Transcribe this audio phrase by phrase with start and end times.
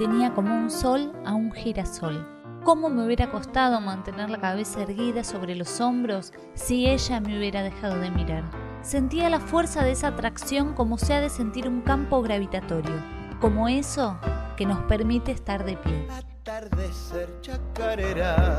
[0.00, 2.26] tenía como un sol a un girasol.
[2.64, 7.62] ¿Cómo me hubiera costado mantener la cabeza erguida sobre los hombros si ella me hubiera
[7.62, 8.44] dejado de mirar?
[8.80, 12.94] Sentía la fuerza de esa atracción como se ha de sentir un campo gravitatorio,
[13.42, 14.18] como eso
[14.56, 16.06] que nos permite estar de pie.
[16.10, 18.58] Atardecer chacarera,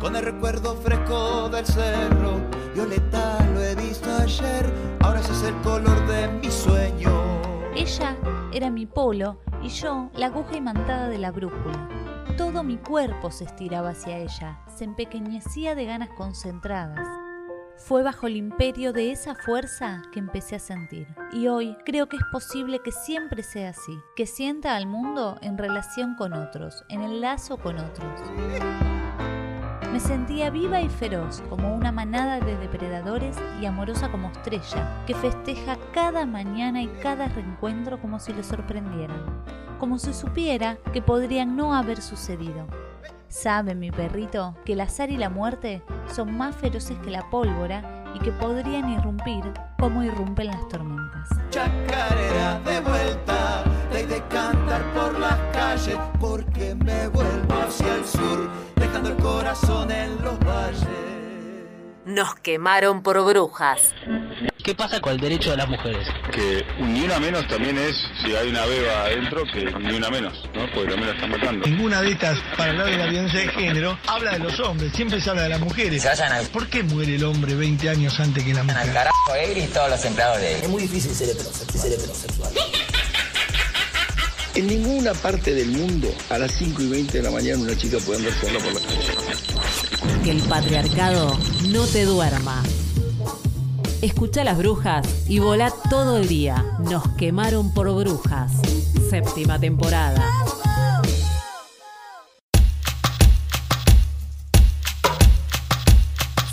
[0.00, 2.40] con el recuerdo fresco del cerro,
[2.74, 7.12] violeta lo he visto ayer, ahora ese es el color de mi sueño.
[7.76, 8.16] Ella
[8.52, 11.88] era mi polo y yo la aguja imantada de la brújula.
[12.36, 17.06] Todo mi cuerpo se estiraba hacia ella, se empequeñecía de ganas concentradas.
[17.76, 21.08] Fue bajo el imperio de esa fuerza que empecé a sentir.
[21.32, 25.58] Y hoy creo que es posible que siempre sea así, que sienta al mundo en
[25.58, 28.20] relación con otros, en el lazo con otros.
[29.92, 35.14] Me sentía viva y feroz como una manada de depredadores y amorosa como estrella, que
[35.14, 39.44] festeja cada mañana y cada reencuentro como si le sorprendieran,
[39.78, 42.66] como si supiera que podrían no haber sucedido.
[43.28, 48.04] Sabe mi perrito que el azar y la muerte son más feroces que la pólvora
[48.14, 49.44] y que podrían irrumpir
[49.78, 51.28] como irrumpen las tormentas.
[51.50, 58.50] Chacarera de vuelta, de, de cantar por las calles, porque me vuelvo hacia el sur,
[58.92, 60.86] dejando el corazón en los valles.
[62.04, 63.94] Nos quemaron por brujas.
[64.62, 66.06] ¿Qué pasa con el derecho de las mujeres?
[66.30, 70.10] Que un ni una menos también es, si hay una beba adentro, que ni una
[70.10, 70.70] menos, ¿no?
[70.72, 71.66] Porque también la están matando.
[71.66, 75.20] Ninguna de estas, para hablar de la violencia de género, habla de los hombres, siempre
[75.20, 76.02] se habla de las mujeres.
[76.02, 78.92] Se vayan al, ¿Por qué muere el hombre 20 años antes que la al mujer?
[78.92, 82.52] carajo Egri y todos los empleados de Es muy difícil ser heterosexual.
[84.54, 87.96] En ninguna parte del mundo a las 5 y 20 de la mañana una chica
[88.04, 90.22] puede andar sola por la calle.
[90.22, 91.38] Que el patriarcado
[91.68, 92.62] no te duerma.
[94.02, 96.66] Escucha las brujas y volá todo el día.
[96.80, 98.52] Nos quemaron por brujas.
[99.08, 100.22] Séptima temporada.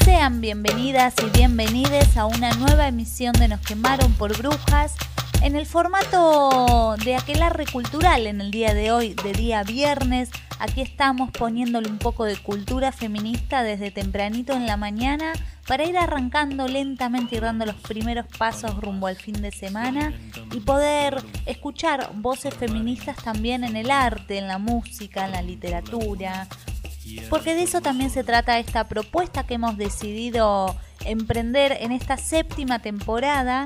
[0.06, 4.96] Sean bienvenidas y bienvenides a una nueva emisión de Nos quemaron por brujas
[5.42, 10.30] en el formato de aquelarre cultural en el día de hoy, de día viernes.
[10.60, 15.34] Aquí estamos poniéndole un poco de cultura feminista desde tempranito en la mañana
[15.68, 20.14] para ir arrancando lentamente y dando los primeros pasos rumbo al fin de semana
[20.52, 26.48] y poder escuchar voces feministas también en el arte, en la música, en la literatura,
[27.30, 30.76] porque de eso también se trata esta propuesta que hemos decidido
[31.06, 33.66] emprender en esta séptima temporada,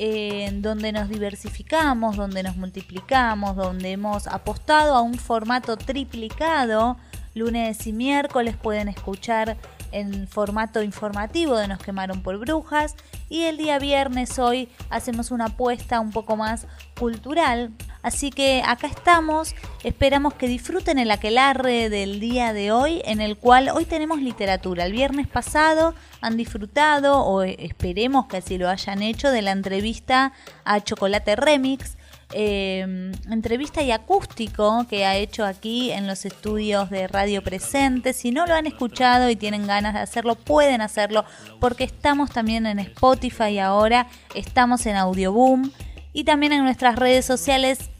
[0.00, 6.96] eh, donde nos diversificamos, donde nos multiplicamos, donde hemos apostado a un formato triplicado,
[7.34, 9.56] lunes y miércoles pueden escuchar
[9.90, 12.94] en formato informativo de Nos quemaron por brujas
[13.28, 17.72] y el día viernes hoy hacemos una apuesta un poco más cultural.
[18.02, 23.36] Así que acá estamos, esperamos que disfruten el aquelarre del día de hoy, en el
[23.36, 24.84] cual hoy tenemos literatura.
[24.84, 30.32] El viernes pasado han disfrutado, o esperemos que así lo hayan hecho, de la entrevista
[30.64, 31.96] a Chocolate Remix,
[32.34, 38.12] eh, entrevista y acústico que ha hecho aquí en los estudios de Radio Presente.
[38.12, 41.24] Si no lo han escuchado y tienen ganas de hacerlo, pueden hacerlo
[41.58, 45.70] porque estamos también en Spotify ahora, estamos en Audioboom
[46.12, 47.90] y también en nuestras redes sociales.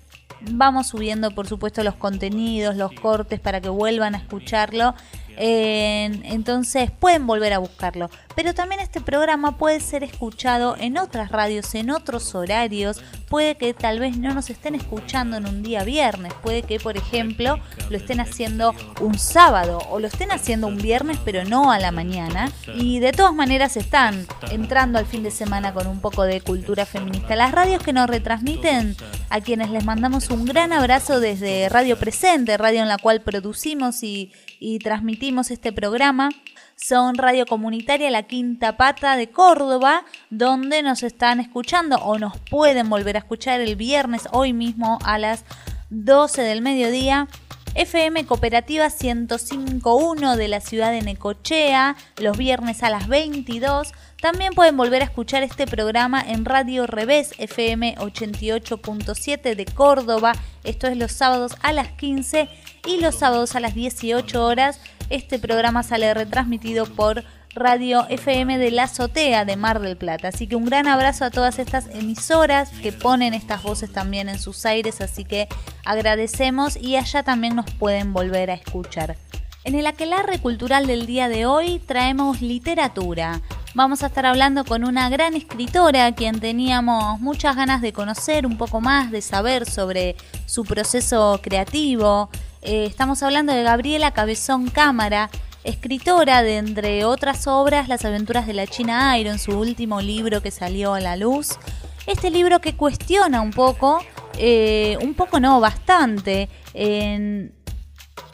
[0.40, 4.94] Vamos subiendo, por supuesto, los contenidos, los cortes para que vuelvan a escucharlo
[5.40, 8.10] entonces pueden volver a buscarlo.
[8.34, 13.00] Pero también este programa puede ser escuchado en otras radios, en otros horarios.
[13.28, 16.32] Puede que tal vez no nos estén escuchando en un día viernes.
[16.42, 17.58] Puede que, por ejemplo,
[17.90, 21.90] lo estén haciendo un sábado o lo estén haciendo un viernes, pero no a la
[21.90, 22.50] mañana.
[22.74, 26.86] Y de todas maneras están entrando al fin de semana con un poco de cultura
[26.86, 27.36] feminista.
[27.36, 28.96] Las radios que nos retransmiten,
[29.30, 34.02] a quienes les mandamos un gran abrazo desde Radio Presente, radio en la cual producimos
[34.02, 36.30] y y transmitimos este programa
[36.76, 42.88] son Radio Comunitaria La Quinta Pata de Córdoba, donde nos están escuchando o nos pueden
[42.88, 45.44] volver a escuchar el viernes, hoy mismo a las
[45.90, 47.26] 12 del mediodía.
[47.74, 53.92] FM Cooperativa 105.1 de la ciudad de Necochea, los viernes a las 22.
[54.20, 60.32] También pueden volver a escuchar este programa en Radio Revés FM 88.7 de Córdoba.
[60.64, 62.48] Esto es los sábados a las 15
[62.88, 64.80] y los sábados a las 18 horas.
[65.10, 67.22] Este programa sale retransmitido por
[67.54, 70.28] Radio FM de la Azotea de Mar del Plata.
[70.28, 74.38] Así que un gran abrazo a todas estas emisoras que ponen estas voces también en
[74.38, 75.48] sus aires, así que
[75.84, 79.16] agradecemos y allá también nos pueden volver a escuchar.
[79.64, 83.42] En el aquelarre cultural del día de hoy traemos literatura.
[83.74, 88.56] Vamos a estar hablando con una gran escritora quien teníamos muchas ganas de conocer un
[88.56, 92.30] poco más, de saber sobre su proceso creativo,
[92.62, 95.30] eh, estamos hablando de Gabriela Cabezón Cámara,
[95.64, 100.50] escritora de, entre otras obras, Las aventuras de la China Iron, su último libro que
[100.50, 101.58] salió a la luz.
[102.06, 104.00] Este libro que cuestiona un poco,
[104.38, 106.48] eh, un poco no, bastante,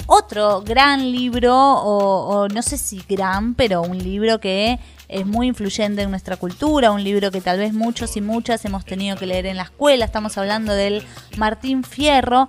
[0.06, 4.78] otro gran libro, o, no sé si gran, pero un libro que
[5.08, 8.84] es muy influyente en nuestra cultura, un libro que tal vez muchos y muchas hemos
[8.84, 10.04] tenido que leer en la escuela.
[10.04, 11.04] Estamos hablando del
[11.36, 12.48] Martín Fierro,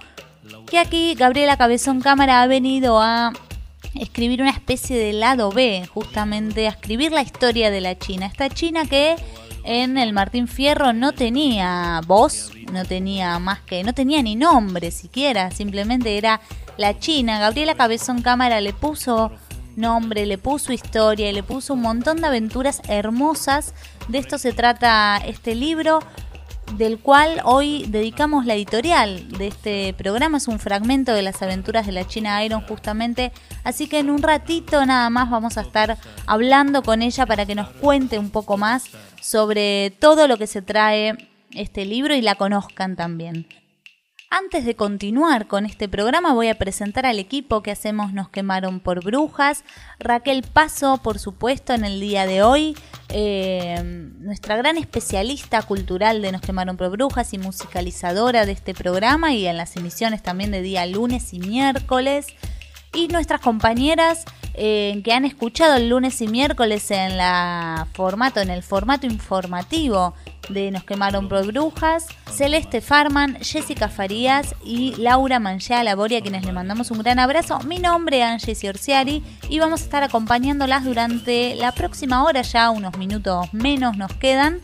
[0.68, 3.34] que aquí Gabriela Cabezón Cámara ha venido a
[3.94, 8.26] escribir una especie de lado B, justamente a escribir la historia de la China.
[8.26, 9.16] Esta China que
[9.64, 14.92] en el Martín Fierro no tenía voz, no tenía más que, no tenía ni nombre
[14.92, 16.42] siquiera, simplemente era
[16.78, 17.40] la China.
[17.40, 19.32] Gabriela Cabezón Cámara le puso
[19.76, 23.74] nombre, le puso historia y le puso un montón de aventuras hermosas.
[24.08, 26.00] De esto se trata este libro
[26.74, 30.38] del cual hoy dedicamos la editorial de este programa.
[30.38, 33.32] Es un fragmento de las aventuras de la China Iron justamente.
[33.64, 37.56] Así que en un ratito nada más vamos a estar hablando con ella para que
[37.56, 38.86] nos cuente un poco más
[39.22, 43.48] sobre todo lo que se trae este libro y la conozcan también.
[44.38, 48.82] Antes de continuar con este programa voy a presentar al equipo que hacemos Nos quemaron
[48.82, 49.64] por brujas.
[49.98, 52.76] Raquel Paso, por supuesto, en el día de hoy.
[53.08, 53.82] Eh,
[54.20, 59.48] nuestra gran especialista cultural de Nos quemaron por brujas y musicalizadora de este programa y
[59.48, 62.28] en las emisiones también de día lunes y miércoles.
[62.94, 67.14] Y nuestras compañeras eh, que han escuchado el lunes y miércoles en
[67.94, 70.14] formato, en el formato informativo
[70.50, 76.46] de Nos quemaron por brujas, Celeste Farman, Jessica Farías y Laura Manchea Laboria, a quienes
[76.46, 77.60] le mandamos un gran abrazo.
[77.62, 82.70] Mi nombre es Angie Orsiari y vamos a estar acompañándolas durante la próxima hora, ya
[82.70, 84.62] unos minutos menos nos quedan.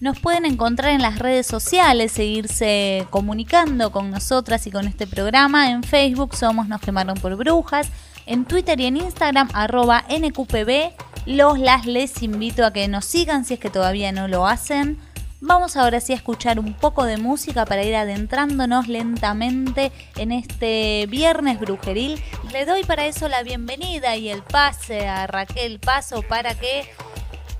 [0.00, 5.70] Nos pueden encontrar en las redes sociales, seguirse comunicando con nosotras y con este programa.
[5.70, 7.88] En Facebook somos Nos quemaron por brujas.
[8.24, 10.92] En Twitter y en Instagram arroba NQPB.
[11.26, 14.98] Los las les invito a que nos sigan si es que todavía no lo hacen.
[15.40, 21.06] Vamos ahora sí a escuchar un poco de música para ir adentrándonos lentamente en este
[21.08, 22.20] viernes brujeril.
[22.52, 26.90] Le doy para eso la bienvenida y el pase a Raquel Paso para que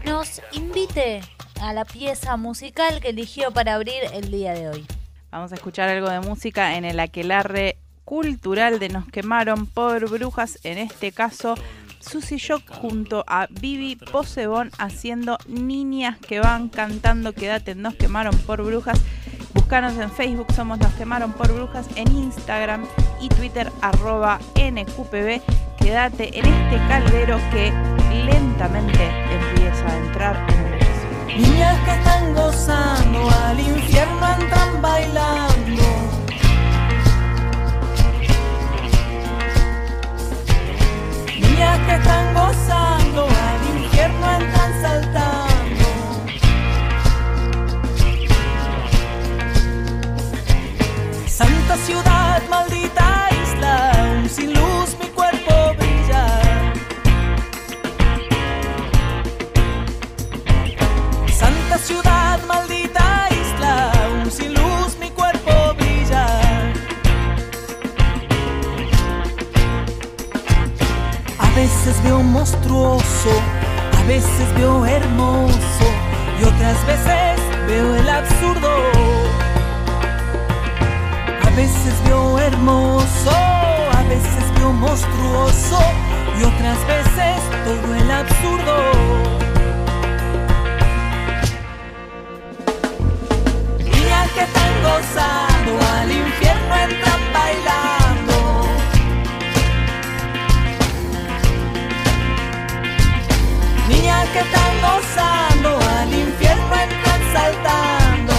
[0.05, 1.21] nos invite
[1.61, 4.87] a la pieza musical que eligió para abrir el día de hoy.
[5.31, 10.59] Vamos a escuchar algo de música en el aquelarre cultural de Nos quemaron por brujas,
[10.65, 11.55] en este caso
[12.01, 18.63] Susy Shock junto a Vivi Posebón haciendo niñas que van cantando Quédate, nos quemaron por
[18.63, 19.01] brujas.
[19.55, 22.87] Buscanos en Facebook, somos Nos Quemaron por Brujas, en Instagram
[23.21, 25.41] y Twitter arroba NQPB.
[25.79, 27.73] Quédate en este caldero que
[28.25, 30.79] lentamente empieza a entrar en el.
[31.43, 35.98] Niñas que están gozando, al infierno entran bailando.
[41.59, 45.87] Niñas que están gozando, al infierno entran saltando.
[51.27, 52.78] Santa ciudad, maldita
[72.39, 73.33] monstruoso,
[73.99, 75.87] a veces veo hermoso
[76.41, 78.71] y otras veces veo el absurdo.
[81.47, 85.81] A veces veo hermoso, a veces veo monstruoso
[86.39, 88.77] y otras veces todo el absurdo.
[94.35, 97.88] Que están gozando, al infierno entran bailando.
[104.33, 108.35] Que están gozando, al infierno entran saltando.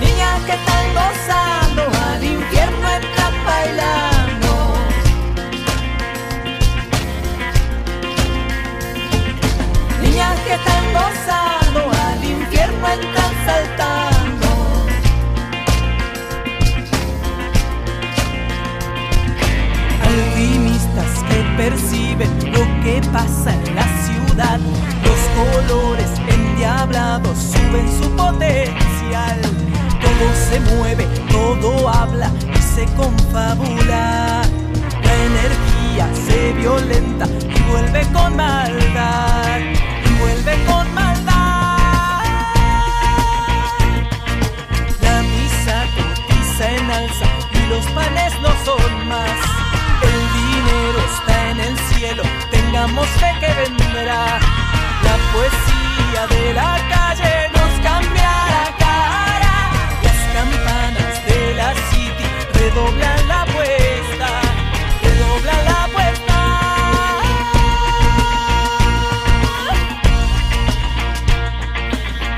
[0.00, 4.52] Niñas que están gozando, al infierno entran bailando.
[10.02, 11.59] Niñas que están gozando,
[21.60, 24.58] Perciben lo que pasa en la ciudad.
[25.04, 29.38] Los colores endiablados suben su potencial.
[30.00, 34.40] Todo se mueve, todo habla y se confabula.
[35.04, 39.60] La energía se violenta y vuelve con maldad.
[39.60, 42.24] Y vuelve con maldad.
[45.02, 49.59] La misa cotiza en alza y los panes no son más.
[52.50, 54.38] Tengamos fe que vendrá.
[55.04, 59.70] La poesía de la calle nos cambiará cara.
[60.02, 64.40] Las campanas de la city redoblan la apuesta,
[65.02, 66.38] redoblan la apuesta.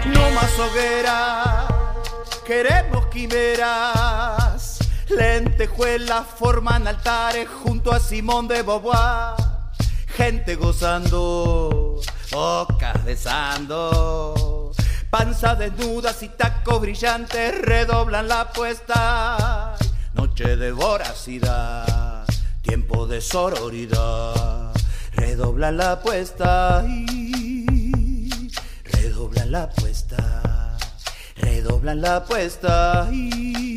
[0.06, 1.66] No más hoguera,
[2.44, 4.78] queremos quimeras.
[5.08, 9.41] Lentejuelas forman altares junto a Simón de Beauvoir.
[10.16, 12.00] Gente gozando,
[12.30, 14.72] bocas besando.
[15.10, 19.74] Panza desnudas y tacos brillantes redoblan la apuesta.
[20.14, 22.26] Noche de voracidad,
[22.62, 24.72] tiempo de sororidad.
[25.14, 28.50] Redoblan la apuesta y
[28.84, 30.76] redoblan la apuesta,
[31.36, 33.71] redoblan la apuesta y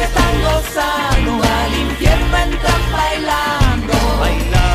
[0.00, 3.92] que están gozando, al infierno entran bailando.
[4.18, 4.69] bailando.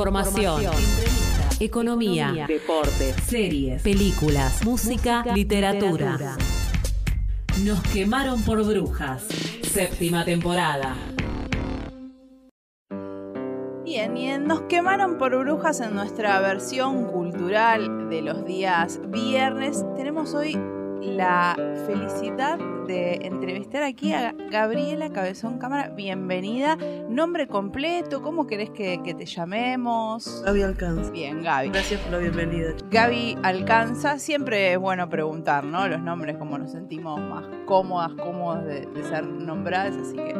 [0.00, 0.62] Información.
[1.60, 6.38] Economía, deportes, series, películas, música, literatura.
[7.62, 9.24] Nos quemaron por brujas.
[9.62, 10.96] Séptima temporada.
[13.84, 19.84] Bien, y en nos quemaron por brujas en nuestra versión cultural de los días viernes.
[19.96, 20.58] Tenemos hoy
[21.00, 25.88] la felicidad de entrevistar aquí a Gabriela Cabezón Cámara.
[25.90, 26.76] Bienvenida.
[27.08, 30.42] Nombre completo, ¿cómo querés que, que te llamemos?
[30.44, 31.10] Gaby Alcanza.
[31.10, 31.68] Bien, Gaby.
[31.68, 32.74] Gracias por la bienvenida.
[32.90, 35.86] Gaby Alcanza, siempre es bueno preguntar, ¿no?
[35.88, 40.34] Los nombres, como nos sentimos más cómodas, cómodos de, de ser nombradas, así que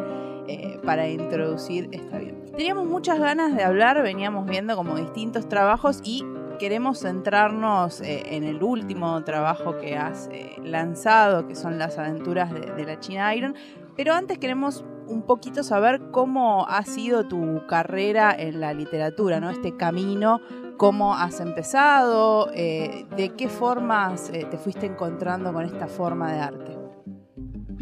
[0.48, 2.40] eh, para introducir está bien.
[2.56, 6.24] Teníamos muchas ganas de hablar, veníamos viendo como distintos trabajos y
[6.60, 12.52] queremos centrarnos eh, en el último trabajo que has eh, lanzado, que son las aventuras
[12.52, 13.54] de, la China Iron.
[13.96, 19.48] Pero antes queremos un poquito saber cómo ha sido tu carrera en la literatura, ¿no?
[19.48, 20.40] Este camino,
[20.76, 26.78] cómo has empezado, eh, de qué formas te fuiste encontrando con esta forma de arte.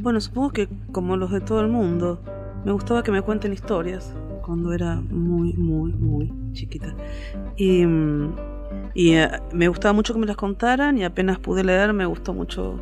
[0.00, 2.23] Bueno, supongo que como los de todo el mundo,
[2.64, 6.94] me gustaba que me cuenten historias cuando era muy, muy, muy chiquita.
[7.56, 7.85] Y,
[8.95, 12.33] y eh, me gustaba mucho que me las contaran y apenas pude leer, me gustó
[12.35, 12.80] mucho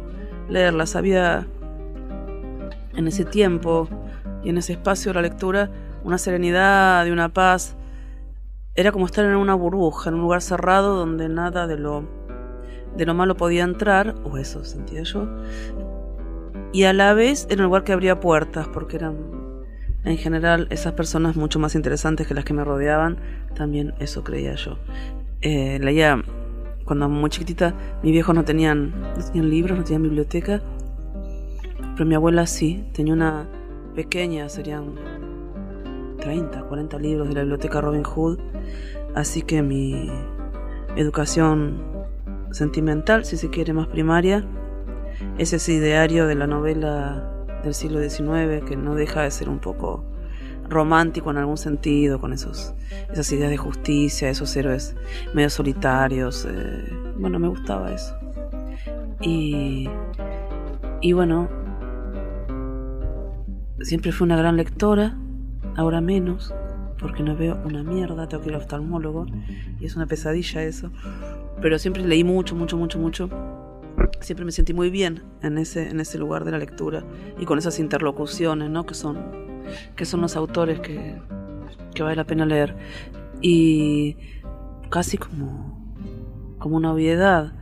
[0.49, 0.97] leerlas.
[0.97, 1.47] Había
[2.95, 3.89] en ese tiempo
[4.43, 5.71] y en ese espacio de la lectura
[6.05, 7.77] una serenidad y una paz.
[8.75, 12.05] Era como estar en una burbuja, en un lugar cerrado donde nada de lo,
[12.97, 15.27] de lo malo podía entrar, o eso sentía yo.
[16.73, 19.17] Y a la vez era un lugar que abría puertas, porque eran
[20.05, 23.17] en general esas personas mucho más interesantes que las que me rodeaban,
[23.55, 24.79] también eso creía yo.
[25.49, 26.21] Eh, leía,
[26.85, 27.73] cuando muy chiquitita,
[28.03, 30.61] mis viejos no tenían, no tenían libros, no tenían biblioteca,
[31.95, 33.49] pero mi abuela sí, tenía una
[33.95, 34.97] pequeña, serían
[36.19, 38.41] 30, 40 libros de la biblioteca Robin Hood,
[39.15, 40.11] así que mi
[40.97, 41.81] educación
[42.50, 44.45] sentimental, si se quiere, más primaria,
[45.38, 49.61] es ese ideario de la novela del siglo XIX que no deja de ser un
[49.61, 50.03] poco
[50.68, 52.75] romántico en algún sentido, con esos,
[53.11, 54.94] esas ideas de justicia, esos héroes
[55.35, 56.46] medio solitarios.
[56.49, 58.14] Eh, bueno, me gustaba eso.
[59.20, 59.88] Y,
[61.00, 61.49] y bueno,
[63.80, 65.16] siempre fui una gran lectora,
[65.76, 66.55] ahora menos,
[66.98, 69.26] porque no veo una mierda, tengo que ir al oftalmólogo,
[69.81, 70.90] y es una pesadilla eso.
[71.62, 73.31] Pero siempre leí mucho, mucho, mucho, mucho
[74.20, 77.05] siempre me sentí muy bien en ese, en ese lugar de la lectura
[77.38, 78.87] y con esas interlocuciones, ¿no?
[78.87, 79.18] Que son,
[79.94, 81.16] que son los autores que,
[81.94, 82.76] que vale la pena leer.
[83.40, 84.16] Y
[84.90, 85.94] casi como,
[86.59, 87.52] como una obviedad,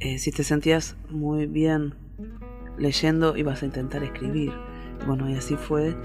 [0.00, 1.94] eh, si te sentías muy bien
[2.78, 4.52] leyendo, ibas a intentar escribir.
[5.06, 5.96] Bueno, y así fue,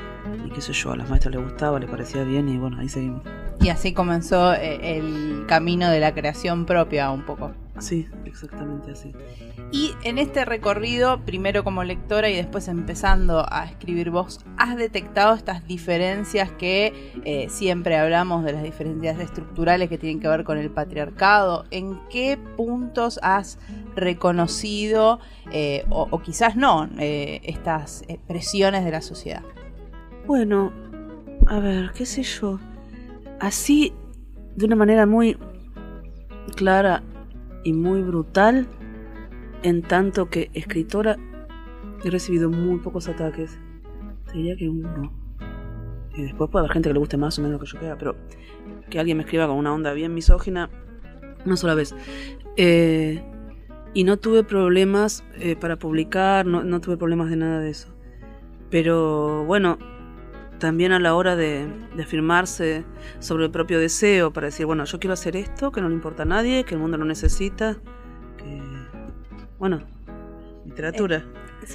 [0.45, 2.89] y qué sé yo, a las maestras les gustaba, les parecía bien, y bueno, ahí
[2.89, 3.23] seguimos.
[3.60, 7.51] Y así comenzó eh, el camino de la creación propia un poco.
[7.79, 9.13] Sí, exactamente así.
[9.71, 15.33] Y en este recorrido, primero como lectora y después empezando a escribir vos, ¿has detectado
[15.33, 20.59] estas diferencias que eh, siempre hablamos de las diferencias estructurales que tienen que ver con
[20.59, 21.65] el patriarcado?
[21.71, 23.57] ¿En qué puntos has
[23.95, 25.19] reconocido,
[25.51, 29.41] eh, o, quizás no, eh, estas presiones de la sociedad?
[30.27, 30.71] Bueno,
[31.47, 32.59] a ver, qué sé yo.
[33.39, 33.93] Así,
[34.55, 35.38] de una manera muy
[36.55, 37.01] clara
[37.63, 38.67] y muy brutal,
[39.63, 41.17] en tanto que escritora
[42.04, 43.60] he recibido muy pocos ataques.
[44.34, 45.13] Diría que uno.
[46.15, 47.97] Y después puede haber gente que le guste más o menos lo que yo queda,
[47.97, 48.15] pero
[48.89, 50.69] que alguien me escriba con una onda bien misógina,
[51.45, 51.95] una sola vez.
[52.58, 53.23] Eh,
[53.93, 57.89] y no tuve problemas eh, para publicar, no, no, tuve problemas de nada de eso.
[58.69, 59.78] Pero bueno,
[60.63, 62.86] también a la hora de, de, afirmarse
[63.19, 66.23] sobre el propio deseo, para decir, bueno, yo quiero hacer esto, que no le importa
[66.23, 67.76] a nadie, que el mundo lo necesita,
[69.60, 69.82] bueno,
[70.65, 71.26] literatura.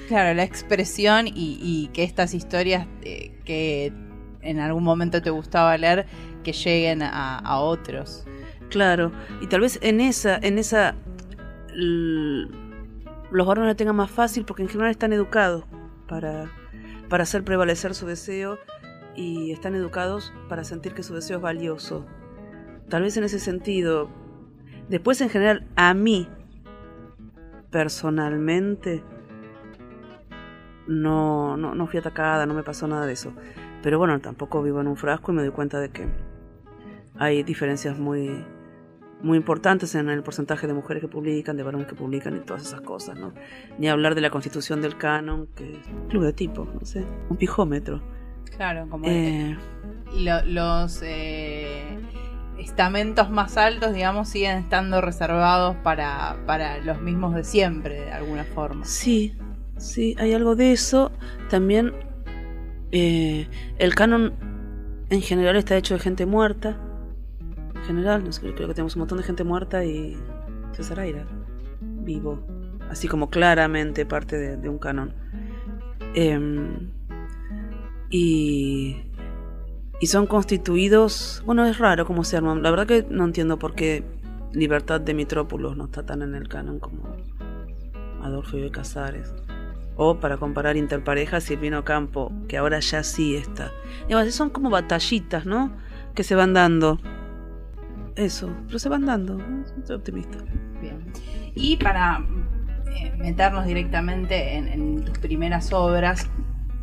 [0.08, 3.92] Claro, la expresión y, que estas historias eh, que
[4.40, 6.06] en algún momento te gustaba leer,
[6.42, 8.24] que lleguen a, otros.
[8.70, 10.94] Claro, y tal vez en esa, en esa
[11.74, 15.64] los varones la tengan más fácil porque en general están educados
[16.08, 16.50] para,
[17.10, 18.58] para hacer prevalecer su deseo
[19.18, 22.06] y están educados para sentir que su deseo es valioso.
[22.88, 24.08] Tal vez en ese sentido.
[24.88, 26.28] Después en general a mí
[27.72, 29.02] personalmente
[30.86, 33.32] no, no, no fui atacada, no me pasó nada de eso.
[33.82, 36.06] Pero bueno, tampoco vivo en un frasco y me doy cuenta de que
[37.16, 38.44] hay diferencias muy,
[39.20, 42.62] muy importantes en el porcentaje de mujeres que publican, de varones que publican y todas
[42.62, 43.18] esas cosas.
[43.78, 48.00] Ni hablar de la constitución del canon, que es de tipo, no sé, un pijómetro.
[48.56, 49.56] Claro, como eh,
[50.14, 51.98] los eh,
[52.58, 58.44] estamentos más altos, digamos, siguen estando reservados para, para los mismos de siempre, de alguna
[58.44, 58.84] forma.
[58.84, 59.36] Sí,
[59.76, 61.12] sí, hay algo de eso.
[61.48, 61.92] También
[62.90, 63.46] eh,
[63.78, 64.34] el canon
[65.10, 66.78] en general está hecho de gente muerta.
[67.74, 70.16] En general, no sé, creo que tenemos un montón de gente muerta y
[70.72, 71.26] César Aira,
[71.80, 72.42] vivo.
[72.90, 75.14] Así como claramente parte de, un canon.
[76.14, 76.90] Em,
[78.10, 79.08] y
[80.00, 82.62] y son constituidos, bueno, es raro cómo se arman.
[82.62, 84.04] La verdad que no entiendo por qué
[84.52, 87.16] Libertad de Mitrópolos no está tan en el canon como
[88.22, 89.34] Adolfo y Casares.
[89.96, 93.72] O para comparar interparejas, Silvino Campo, que ahora ya sí está.
[94.06, 95.72] Digamos, son como batallitas, ¿no?
[96.14, 97.00] Que se van dando.
[98.14, 99.38] eso, pero se van dando,
[99.82, 100.38] soy optimista.
[100.80, 101.12] Bien.
[101.56, 102.24] Y para
[102.94, 106.30] eh, meternos directamente en, en tus primeras obras,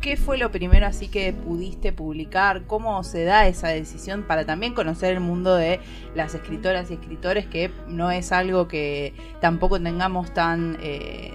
[0.06, 2.62] ¿qué fue lo primero así que pudiste publicar?
[2.68, 5.80] ¿Cómo se da esa decisión para también conocer el mundo de
[6.14, 11.32] las escritoras y escritores, que no es algo que tampoco tengamos tan, eh,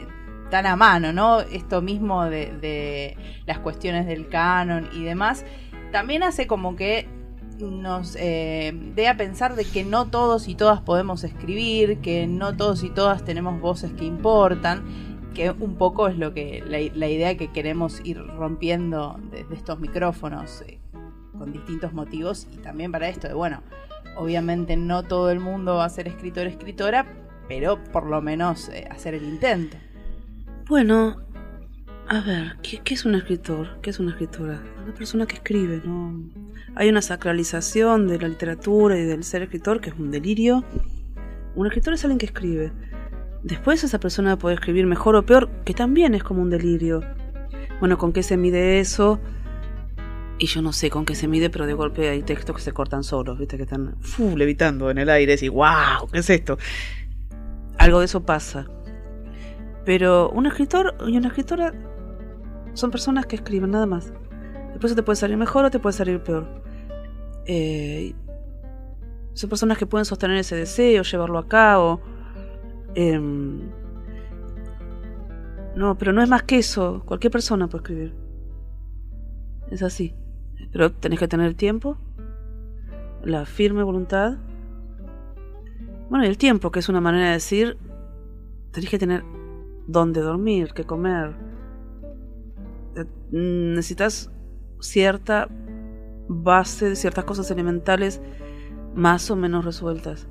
[0.49, 1.41] tan a mano, ¿no?
[1.41, 5.43] Esto mismo de, las cuestiones del canon y demás,
[5.91, 7.09] también hace como que
[7.59, 12.55] nos eh, dé a pensar de que no todos y todas podemos escribir, que no
[12.55, 17.37] todos y todas tenemos voces que importan, que un poco es lo que la, idea
[17.37, 20.79] que queremos ir rompiendo desde estos micrófonos eh,
[21.37, 23.61] con distintos motivos y también para esto de bueno,
[24.17, 27.05] obviamente no todo el mundo va a ser escritor escritora,
[27.47, 29.77] pero por lo menos eh, hacer el intento.
[30.67, 31.17] Bueno,
[32.07, 33.79] a ver, ¿qué, ¿qué, es un escritor?
[33.81, 34.61] ¿Qué es una escritora?
[34.83, 36.29] Una persona que escribe, ¿no?
[36.75, 40.63] Hay una sacralización de la literatura y del ser escritor que es un delirio.
[41.55, 42.71] Un escritor es alguien que escribe.
[43.43, 47.01] Después esa persona puede escribir mejor o peor, que también es como un delirio.
[47.79, 49.19] Bueno, ¿con qué se mide eso?
[50.37, 52.71] Y yo no sé con qué se mide, pero de golpe hay textos que se
[52.71, 53.57] cortan solos, ¿viste?
[53.57, 53.95] Que están
[54.35, 55.35] levitando en el aire.
[55.41, 56.57] Y wow, ¿qué es esto?
[57.77, 58.67] Algo de eso pasa.
[59.85, 61.73] Pero un escritor y una escritora
[62.73, 64.13] son personas que escriben, nada más.
[64.71, 66.47] Después te puede salir mejor o te puede salir peor.
[67.45, 68.13] Eh,
[69.33, 72.01] son personas que pueden sostener ese deseo, llevarlo a cabo.
[72.95, 73.19] Eh,
[75.75, 77.03] no, pero no es más que eso.
[77.05, 78.15] Cualquier persona puede escribir.
[79.69, 80.13] Es así.
[80.71, 81.97] Pero tenés que tener tiempo,
[83.23, 84.37] la firme voluntad.
[86.09, 87.77] Bueno, y el tiempo, que es una manera de decir,
[88.71, 89.23] tenés que tener
[89.87, 91.35] dónde dormir, qué comer.
[93.31, 94.29] Necesitas
[94.79, 95.47] cierta
[96.27, 98.21] base de ciertas cosas elementales
[98.93, 100.27] más o menos resueltas.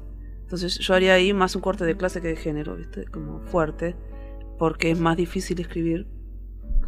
[0.50, 3.04] Entonces yo haría ahí más un corte de clase que de género, ¿viste?
[3.04, 3.94] Como fuerte,
[4.58, 6.08] porque es más difícil escribir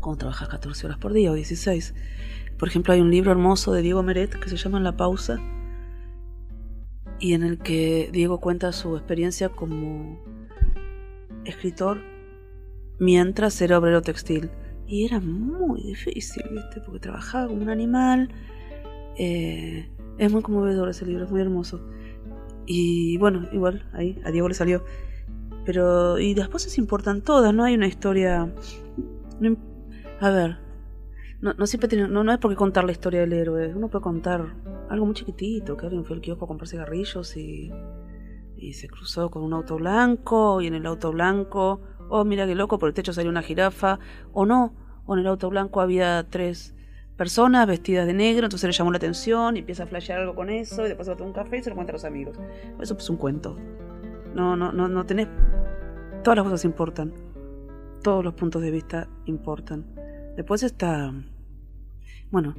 [0.00, 1.94] cuando trabajas 14 horas por día o 16.
[2.58, 5.38] Por ejemplo, hay un libro hermoso de Diego Meret que se llama La Pausa
[7.20, 10.20] y en el que Diego cuenta su experiencia como
[11.44, 12.02] escritor
[12.98, 14.50] mientras era obrero textil.
[14.88, 16.80] Y era muy difícil, ¿viste?
[16.80, 18.28] Porque trabajaba como un animal.
[19.16, 21.80] Eh, es muy conmovedor ese libro, es muy hermoso.
[22.66, 24.84] Y bueno, igual, ahí, a Diego le salió.
[25.64, 28.52] Pero, y las cosas importan todas, no hay una historia.
[29.40, 29.56] No,
[30.20, 30.58] a ver,
[31.40, 34.02] no, no siempre tiene, no, no es porque contar la historia del héroe, uno puede
[34.02, 34.54] contar
[34.88, 37.72] algo muy chiquitito, que alguien fue al kiosco a comprar cigarrillos y,
[38.56, 42.54] y se cruzó con un auto blanco, y en el auto blanco, oh mira qué
[42.54, 43.98] loco, por el techo salió una jirafa,
[44.32, 46.76] o no, o en el auto blanco había tres
[47.16, 50.50] personas vestidas de negro, entonces le llamó la atención y empieza a flashear algo con
[50.50, 52.04] eso, y después se va a tomar un café y se lo cuenta a los
[52.04, 52.38] amigos.
[52.80, 53.56] Eso es un cuento.
[54.34, 55.28] No, no, no, no tenés.
[56.22, 57.12] Todas las cosas importan.
[58.02, 59.84] Todos los puntos de vista importan.
[60.36, 61.12] Después está.
[62.30, 62.54] Bueno.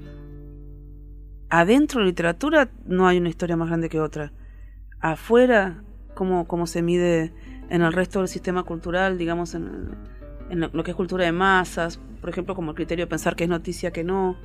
[1.50, 4.34] Adentro de la literatura no hay una historia más grande que otra.
[5.00, 5.84] Afuera,
[6.16, 7.32] como, como se mide
[7.70, 9.92] en el resto del sistema cultural, digamos, en,
[10.50, 13.44] en lo que es cultura de masas, por ejemplo, como el criterio de pensar que
[13.44, 14.36] es noticia que no.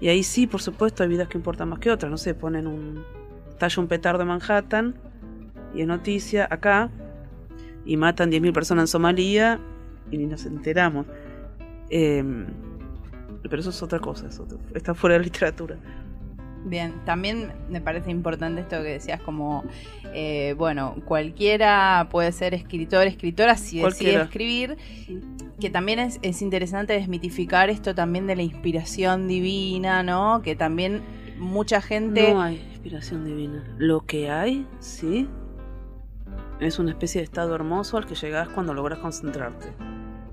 [0.00, 2.10] Y ahí sí, por supuesto, hay vidas que importan más que otras.
[2.10, 3.04] No sé, ponen un.
[3.58, 4.94] talla un petardo en Manhattan
[5.74, 6.90] y es noticia acá
[7.84, 9.58] y matan 10.000 personas en Somalia
[10.10, 11.06] y ni nos enteramos.
[11.90, 12.22] Eh,
[13.42, 15.76] pero eso es otra cosa, eso está fuera de la literatura.
[16.64, 19.64] Bien, también me parece importante esto que decías como,
[20.12, 24.24] eh, bueno, cualquiera puede ser escritor, escritora si cualquiera.
[24.24, 24.76] decide escribir,
[25.60, 30.42] que también es, es, interesante desmitificar esto también de la inspiración divina, ¿no?
[30.42, 31.02] Que también
[31.38, 32.32] mucha gente...
[32.32, 33.64] No hay inspiración divina.
[33.78, 35.28] Lo que hay, sí,
[36.60, 39.68] es una especie de estado hermoso al que llegas cuando logras concentrarte.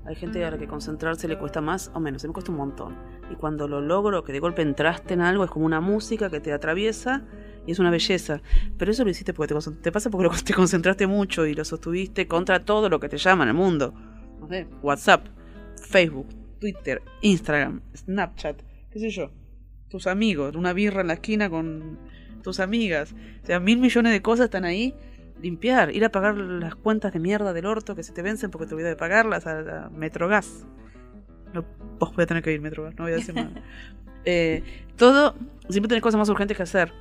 [0.06, 2.58] Hay gente a la que concentrarse le cuesta más o menos, se me cuesta un
[2.58, 2.96] montón.
[3.30, 6.40] Y cuando lo logro, que de golpe entraste en algo, es como una música que
[6.40, 7.24] te atraviesa
[7.66, 8.40] y es una belleza.
[8.78, 12.28] Pero eso lo hiciste porque te, te pasa porque te concentraste mucho y lo sostuviste
[12.28, 13.94] contra todo lo que te llama en el mundo.
[14.38, 15.26] No sé, WhatsApp,
[15.74, 16.28] Facebook,
[16.60, 19.32] Twitter, Instagram, Snapchat, qué sé yo.
[19.88, 21.98] Tus amigos, una birra en la esquina con
[22.42, 23.12] tus amigas.
[23.42, 24.94] O sea, mil millones de cosas están ahí
[25.40, 28.66] limpiar, ir a pagar las cuentas de mierda del orto que se te vencen porque
[28.66, 30.66] te olvidas de pagarlas a, a Metrogas.
[31.52, 31.64] No,
[31.98, 33.50] vos voy a tener que ir Metrogas, no voy a decir nada.
[34.24, 34.62] eh,
[34.96, 35.34] todo,
[35.68, 36.92] siempre tenés cosas más urgentes que hacer.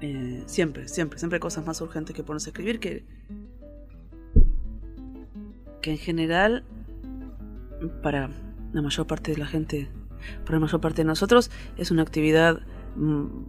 [0.00, 3.04] Eh, siempre, siempre, siempre hay cosas más urgentes que ponerse a escribir que.
[5.80, 6.64] que en general,
[8.02, 8.30] para
[8.72, 9.88] la mayor parte de la gente,
[10.44, 12.62] para la mayor parte de nosotros, es una actividad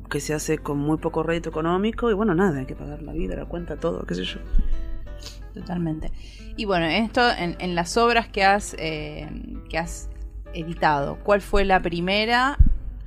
[0.09, 3.13] que se hace con muy poco rédito económico y bueno, nada, hay que pagar la
[3.13, 4.39] vida, la cuenta, todo, qué sé yo.
[5.53, 6.11] Totalmente.
[6.55, 9.29] Y bueno, esto en, en las obras que has, eh,
[9.69, 10.09] que has
[10.53, 12.57] editado, ¿cuál fue la primera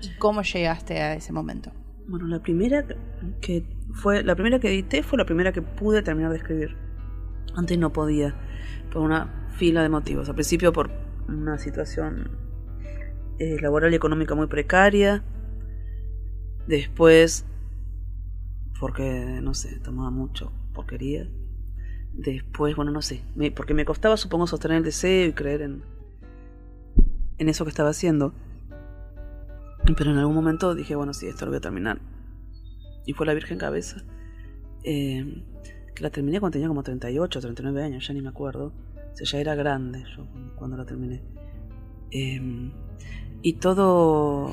[0.01, 1.73] y cómo llegaste a ese momento?
[2.07, 2.85] Bueno, la primera
[3.41, 6.77] que fue la primera que edité fue la primera que pude terminar de escribir.
[7.57, 8.35] Antes no podía
[8.93, 10.29] por una fila de motivos.
[10.29, 10.91] Al principio por
[11.29, 12.31] una situación
[13.39, 15.25] eh, laboral y económica muy precaria.
[16.67, 17.45] Después
[18.79, 21.29] porque no sé, tomaba mucho porquería.
[22.13, 23.23] Después, bueno, no sé,
[23.55, 25.83] porque me costaba supongo sostener el deseo y creer en
[27.39, 28.33] en eso que estaba haciendo.
[29.97, 32.01] Pero en algún momento dije, bueno, sí, esto lo voy a terminar.
[33.05, 34.03] Y fue La Virgen Cabeza.
[34.83, 35.45] Eh,
[35.95, 38.73] que la terminé cuando tenía como 38, 39 años, ya ni me acuerdo.
[39.13, 40.27] O sea, ya era grande yo
[40.57, 41.23] cuando la terminé.
[42.11, 42.73] Eh,
[43.43, 44.53] y todo...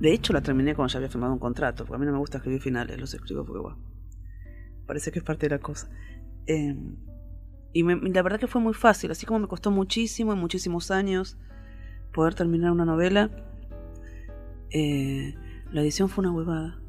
[0.00, 2.18] De hecho, la terminé cuando ya había firmado un contrato, porque a mí no me
[2.18, 3.78] gusta escribir finales, los escribo porque, bueno,
[4.86, 5.88] parece que es parte de la cosa.
[6.46, 6.76] Eh,
[7.72, 11.38] y la verdad que fue muy fácil, así como me costó muchísimo, y muchísimos años,
[12.12, 13.30] poder terminar una novela.
[14.70, 15.34] Eh,
[15.72, 16.80] la edición fue una huevada.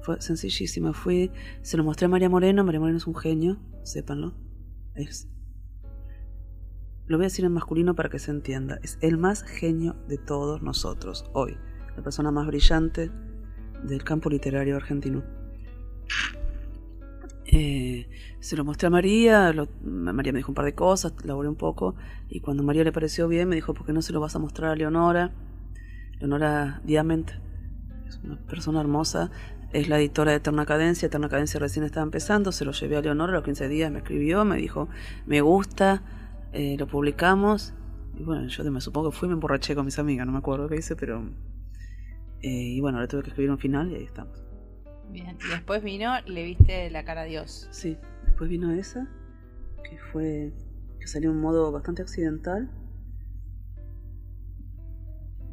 [0.00, 0.92] Fue sencillísima.
[0.94, 2.64] Fui, se lo mostré a María Moreno.
[2.64, 4.34] María Moreno es un genio, sépanlo.
[4.94, 5.28] Es.
[7.06, 8.78] Lo voy a decir en masculino para que se entienda.
[8.82, 11.56] Es el más genio de todos nosotros hoy.
[11.96, 13.10] La persona más brillante
[13.82, 15.22] del campo literario argentino.
[17.44, 18.08] Eh,
[18.40, 19.52] se lo mostré a María,
[19.82, 21.94] María me dijo un par de cosas, laboré un poco,
[22.30, 24.38] y cuando María le pareció bien, me dijo, ¿por qué no se lo vas a
[24.38, 25.32] mostrar a Leonora?
[26.18, 27.30] Leonora Diamant,
[28.08, 29.30] es una persona hermosa,
[29.72, 33.02] es la editora de Eterna Cadencia, Eterna Cadencia recién estaba empezando, se lo llevé a
[33.02, 34.88] Leonora a los 15 días, me escribió, me dijo,
[35.26, 36.02] me gusta,
[36.52, 37.74] eh, lo publicamos,
[38.16, 40.68] y bueno, yo me supongo que fui, me emborraché con mis amigas, no me acuerdo
[40.68, 41.51] qué hice, pero...
[42.42, 44.44] Eh, y bueno, le tuve que escribir un final y ahí estamos.
[45.10, 47.68] Bien, y después vino, le viste la cara a Dios.
[47.70, 49.08] Sí, después vino esa,
[49.84, 50.52] que fue.
[50.98, 52.70] que salió de un modo bastante accidental.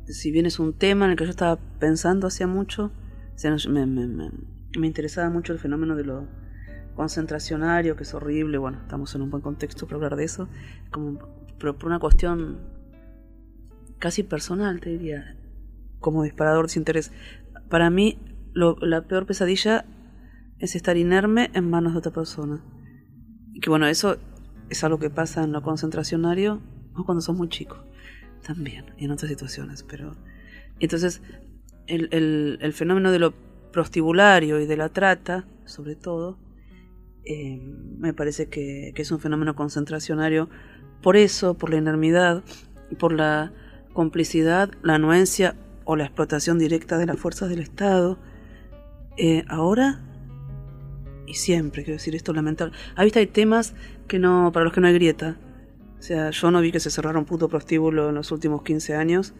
[0.06, 2.91] Si bien es un tema en el que yo estaba pensando hacía mucho,
[3.67, 4.32] me, me, me,
[4.78, 6.28] me interesaba mucho el fenómeno de lo
[6.95, 8.58] concentracionario, que es horrible.
[8.58, 10.49] Bueno, estamos en un buen contexto para hablar de eso,
[10.91, 11.19] como,
[11.60, 12.60] pero por una cuestión
[13.99, 15.38] casi personal, te diría,
[16.00, 17.12] como disparador de interés.
[17.70, 18.18] Para mí,
[18.54, 19.86] la peor pesadilla
[20.60, 22.64] es estar inerme en manos de otra persona.
[23.54, 24.18] Y que bueno, eso
[24.70, 26.62] es algo que pasa en lo concentracionario
[26.96, 27.84] o cuando sos muy chico.
[28.46, 29.84] También, y en otras situaciones.
[29.84, 30.16] Pero.
[30.80, 31.22] Entonces,
[31.88, 33.34] el, el, fenómeno de lo
[33.72, 36.40] prostibulario y de la trata, sobre todo,
[37.26, 37.60] eh,
[37.98, 40.50] me parece que, que es un fenómeno concentracionario.
[41.02, 42.44] Por eso, por la inermidad,
[42.98, 43.52] por la
[43.94, 45.56] complicidad, la anuencia
[45.89, 48.19] o la explotación directa de las fuerzas del Estado,
[49.17, 49.99] eh, ahora
[51.25, 52.75] y siempre, quiero decir esto lamentable.
[52.95, 53.73] Ahí visto hay temas
[54.08, 55.39] que no, para los que no hay grieta.
[55.97, 58.95] O sea, yo no vi que se cerrara un puto prostíbulo en los últimos 15
[58.95, 59.34] años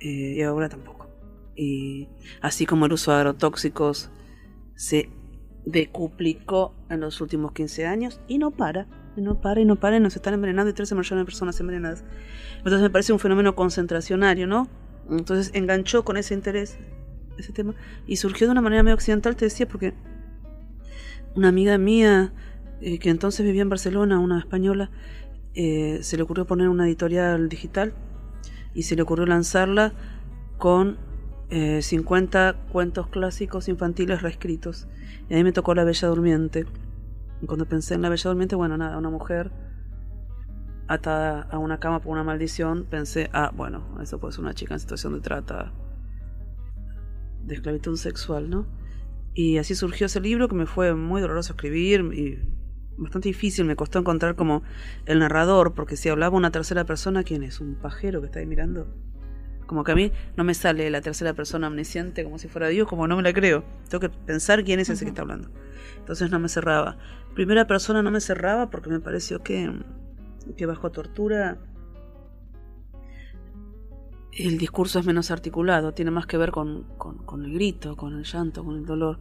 [0.00, 1.06] eh, y ahora tampoco.
[1.54, 2.08] Y
[2.40, 4.10] así como el uso de agrotóxicos
[4.74, 5.08] se
[5.64, 9.98] decuplicó en los últimos 15 años y no para, y no para, y no para,
[9.98, 12.02] y nos están envenenando y 13 millones de personas envenenadas.
[12.56, 14.68] Entonces me parece un fenómeno concentracionario, ¿no?
[15.10, 16.78] Entonces enganchó con ese interés
[17.38, 17.74] ese tema.
[18.06, 19.94] Y surgió de una manera medio occidental, te decía, porque
[21.34, 22.32] una amiga mía,
[22.80, 24.90] eh, que entonces vivía en Barcelona, una española,
[25.54, 27.94] eh, se le ocurrió poner una editorial digital
[28.74, 29.92] y se le ocurrió lanzarla
[30.58, 30.98] con
[31.50, 34.86] 50 eh, cuentos clásicos infantiles reescritos.
[35.30, 36.66] Y ahí me tocó La Bella Durmiente.
[37.40, 39.50] Y cuando pensé en La Bella Durmiente, bueno, nada, una mujer
[40.88, 44.74] atada a una cama por una maldición, pensé, ah, bueno, eso puede ser una chica
[44.74, 45.72] en situación de trata
[47.44, 48.66] de esclavitud sexual, ¿no?
[49.34, 52.38] Y así surgió ese libro que me fue muy doloroso escribir y
[52.96, 54.62] bastante difícil, me costó encontrar como
[55.06, 57.60] el narrador, porque si hablaba una tercera persona, ¿quién es?
[57.60, 58.92] ¿Un pajero que está ahí mirando?
[59.66, 62.88] Como que a mí no me sale la tercera persona omnisciente como si fuera Dios,
[62.88, 63.64] como no me la creo.
[63.88, 65.50] Tengo que pensar quién es ese que está hablando.
[65.98, 66.96] Entonces no me cerraba.
[67.34, 69.70] Primera persona no me cerraba porque me pareció que,
[70.56, 71.58] que bajo tortura
[74.38, 76.86] el discurso es menos articulado, tiene más que ver con,
[77.44, 79.18] el grito, con el llanto, con el dolor.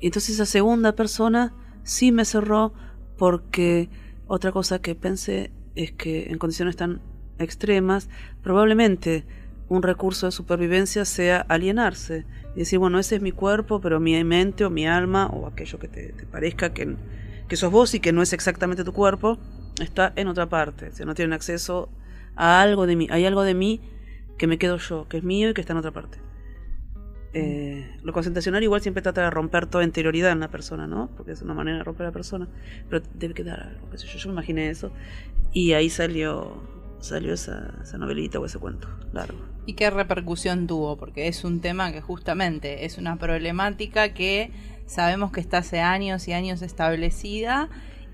[0.00, 2.72] Entonces esa segunda persona sí me cerró
[3.16, 3.88] porque
[4.26, 7.00] otra cosa que pensé es que en condiciones tan
[7.38, 8.08] extremas,
[8.42, 9.24] probablemente
[9.68, 14.22] un recurso de supervivencia sea alienarse y decir, bueno, ese es mi cuerpo, pero mi
[14.24, 16.96] mente o mi alma o aquello que te, parezca que,
[17.48, 19.38] que sos vos y que no es exactamente tu cuerpo,
[19.80, 21.88] está en otra parte, o sea, no tienen acceso
[22.34, 23.80] a algo de mí, hay algo de mí
[24.38, 26.18] que me quedo yo, que es mío y que está en otra parte.
[27.38, 31.10] Eh, lo concentracional igual siempre trata de romper toda interioridad en la persona, ¿no?
[31.16, 32.48] Porque es una manera de romper a la persona.
[32.88, 34.18] Pero debe quedar algo, qué sé yo.
[34.18, 34.90] Yo me imaginé eso.
[35.52, 36.62] Y ahí salió,
[36.98, 39.38] salió esa, esa novelita o ese cuento largo.
[39.66, 40.96] ¿Y qué repercusión tuvo?
[40.96, 44.50] Porque es un tema que justamente es una problemática que
[44.86, 47.68] sabemos que está hace años y años establecida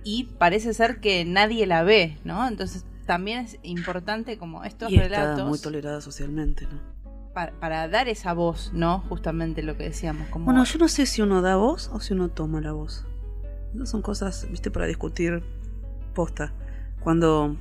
[0.04, 2.46] y parece ser que nadie la ve, ¿no?
[2.46, 5.38] Entonces también es importante como estos y relatos...
[5.38, 6.80] Está muy tolerada socialmente, ¿no?
[7.34, 9.00] Para, para, dar esa voz, ¿no?
[9.08, 10.28] Justamente lo que decíamos.
[10.28, 10.44] Como...
[10.44, 13.06] Bueno, yo no sé si uno da voz o si uno toma la voz.
[13.72, 15.42] No son cosas, viste, para discutir
[16.14, 16.52] posta.
[17.00, 17.56] Cuando,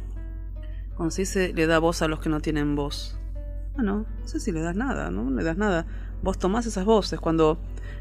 [0.95, 3.17] cuando se dice le da voz a los que no tienen voz.
[3.75, 5.31] Bueno, no sé si le das nada, ¿no?
[5.31, 5.85] Le das nada.
[6.21, 7.19] Vos tomás esas voces.
[7.19, 7.57] Cuando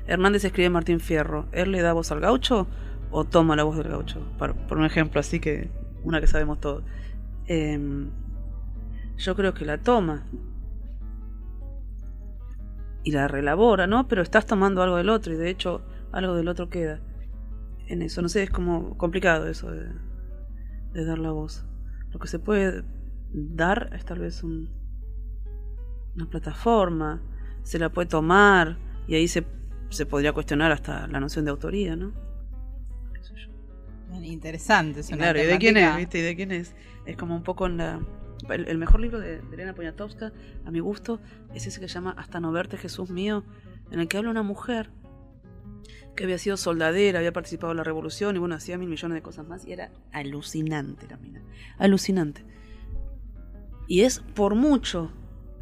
[0.08, 2.66] Hernández escribe Martín Fierro, ¿él le da voz al gaucho
[3.10, 4.20] o toma la voz del gaucho?
[4.38, 5.70] Por, un ejemplo así que,
[6.04, 6.84] una que sabemos todos.
[7.46, 8.08] Eh,
[9.16, 10.24] yo creo que la toma
[13.02, 14.08] y la relabora, ¿no?
[14.08, 17.00] Pero estás tomando algo del otro y de hecho algo del otro queda
[17.86, 18.22] en eso.
[18.22, 19.88] No sé, es como complicado eso de,
[20.92, 21.64] de dar la voz.
[22.12, 22.84] Lo que se puede
[23.32, 24.70] dar es tal vez un,
[26.16, 27.22] una plataforma,
[27.62, 29.46] se la puede tomar y ahí se,
[29.90, 32.12] se podría cuestionar hasta la noción de autoría, ¿no?
[34.22, 35.96] Interesante, Claro, ¿y de quién es?
[35.96, 36.18] ¿Viste?
[36.18, 36.74] ¿Y de quién es?
[37.06, 38.00] Es como un poco en la
[38.48, 40.32] el, el, mejor libro de, de, Elena Poniatowska,
[40.64, 41.20] a mi gusto,
[41.54, 43.44] es ese que se llama Hasta no verte, Jesús mío,
[43.90, 44.90] en el que habla una mujer
[46.16, 49.22] que había sido soldadera, había participado en la revolución y bueno, hacía mil millones de
[49.22, 51.42] cosas más y era alucinante la mina.
[51.78, 52.44] Alucinante.
[53.86, 55.10] Y es por mucho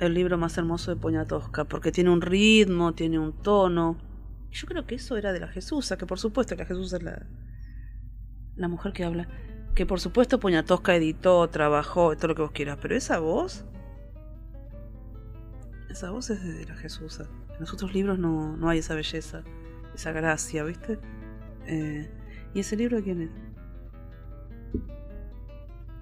[0.00, 3.98] el libro más hermoso de Poniatowska, porque tiene un ritmo, tiene un tono.
[4.50, 7.26] Yo creo que eso era de la Jesusa, que por supuesto la Jesusa es la,
[8.58, 9.28] la mujer que habla
[9.78, 13.64] que por supuesto Poniatowska editó, trabajó, todo lo que vos quieras, pero esa voz,
[15.88, 17.20] esa voz es de la Jesús.
[17.20, 19.44] En los otros libros no, no hay esa belleza,
[19.94, 20.98] esa gracia, ¿viste?
[21.66, 22.10] Eh,
[22.54, 23.30] ¿Y ese libro de quién es?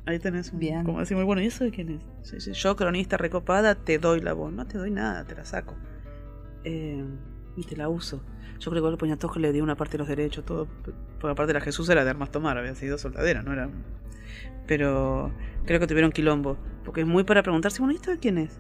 [0.07, 0.83] Ahí tenés un, Bien.
[0.83, 2.03] como decir muy bueno, ¿y eso de quién es?
[2.23, 4.55] Sí, sí, yo, cronista recopada, te doy la voz.
[4.55, 5.75] No te doy nada, te la saco.
[6.65, 7.05] Eh,
[7.57, 8.23] y te la uso.
[8.59, 10.67] Yo creo que el Poniatowska le dio una parte de los derechos, todo.
[11.21, 13.69] Porque aparte la Jesús era de armas tomar, había sido soldadera, no era.
[14.67, 15.33] Pero
[15.65, 16.57] creo que tuvieron quilombo.
[16.85, 18.59] Porque es muy para preguntarse, bueno, ¿y esto de quién es?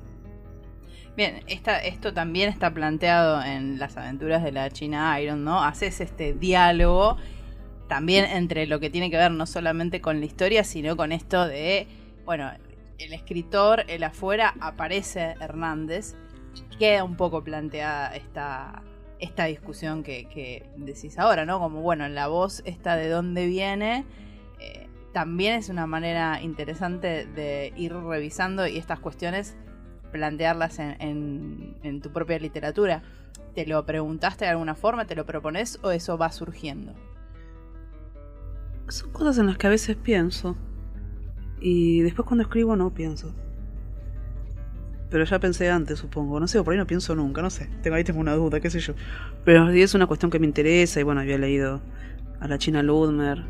[1.16, 5.62] Bien, esta, esto también está planteado en las aventuras de la China Iron, ¿no?
[5.62, 7.16] Haces este diálogo
[7.88, 11.46] también entre lo que tiene que ver no solamente con la historia, sino con esto
[11.46, 11.86] de,
[12.24, 12.50] bueno,
[12.98, 16.14] el escritor, el afuera, aparece Hernández.
[16.78, 18.82] Queda un poco planteada esta,
[19.18, 21.58] esta discusión que, que, decís ahora, ¿no?
[21.58, 24.04] Como, bueno, la voz esta de dónde viene,
[24.60, 29.56] eh, también es una manera interesante de ir revisando y estas cuestiones
[30.12, 33.02] plantearlas en, en, en, tu propia literatura.
[33.54, 35.06] ¿Te lo preguntaste de alguna forma?
[35.06, 36.92] ¿Te lo propones o eso va surgiendo?
[38.88, 40.56] Son cosas en las que a veces pienso
[41.60, 43.34] y después cuando escribo no pienso.
[45.10, 46.40] Pero ya pensé antes, supongo.
[46.40, 47.68] No sé, o por ahí no pienso nunca, no sé.
[47.82, 48.94] Tengo, ahí tengo una duda, qué sé yo.
[49.44, 51.80] Pero es una cuestión que me interesa y bueno, había leído
[52.40, 53.44] a la China Ludmer,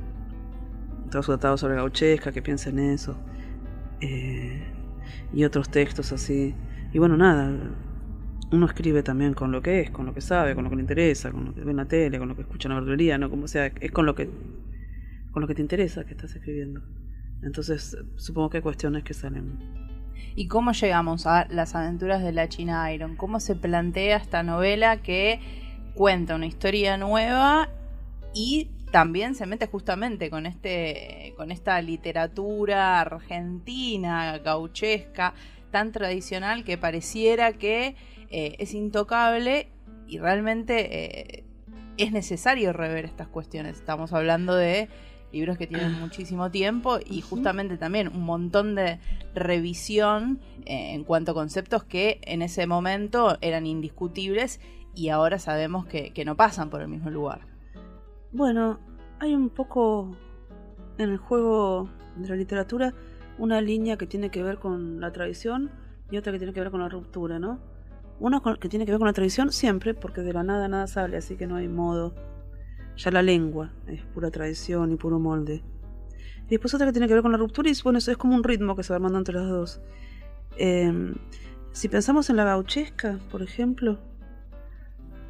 [1.10, 3.16] todo su tratado sobre Gauchesca, que piensa en eso.
[4.00, 4.62] Eh,
[5.32, 6.54] y otros textos así.
[6.92, 7.50] Y bueno, nada,
[8.52, 10.82] uno escribe también con lo que es, con lo que sabe, con lo que le
[10.82, 13.18] interesa, con lo que ve en la tele, con lo que escucha en la verdulería,
[13.18, 13.30] ¿no?
[13.30, 14.28] Como sea, es con lo que
[15.36, 16.80] con lo que te interesa que estás escribiendo.
[17.42, 19.85] Entonces, supongo que hay cuestiones que salen.
[20.34, 23.16] ¿Y cómo llegamos a las aventuras de la China Iron?
[23.16, 25.40] ¿Cómo se plantea esta novela que
[25.94, 27.70] cuenta una historia nueva
[28.34, 35.34] y también se mete justamente con este con esta literatura argentina gauchesca
[35.70, 37.96] tan tradicional que pareciera que
[38.30, 39.68] eh, es intocable
[40.06, 41.44] y realmente eh,
[41.96, 44.88] es necesario rever estas cuestiones estamos hablando de
[45.32, 48.98] libros que tienen muchísimo tiempo y justamente también un montón de
[49.34, 54.60] revisión eh, en cuanto a conceptos que en ese momento eran indiscutibles
[54.94, 57.40] y ahora sabemos que, que no pasan por el mismo lugar.
[58.32, 58.78] Bueno,
[59.18, 60.16] hay un poco
[60.98, 62.94] en el juego de la literatura
[63.38, 65.70] una línea que tiene que ver con la tradición
[66.10, 67.58] y otra que tiene que ver con la ruptura, ¿no?
[68.18, 71.18] Una que tiene que ver con la tradición siempre, porque de la nada nada sale,
[71.18, 72.14] así que no hay modo.
[72.96, 75.62] Ya la lengua es pura tradición y puro molde.
[76.46, 78.34] Y después otra que tiene que ver con la ruptura y bueno, eso es como
[78.34, 79.80] un ritmo que se va armando entre las dos.
[80.56, 81.12] Eh,
[81.72, 83.98] si pensamos en la gauchesca, por ejemplo,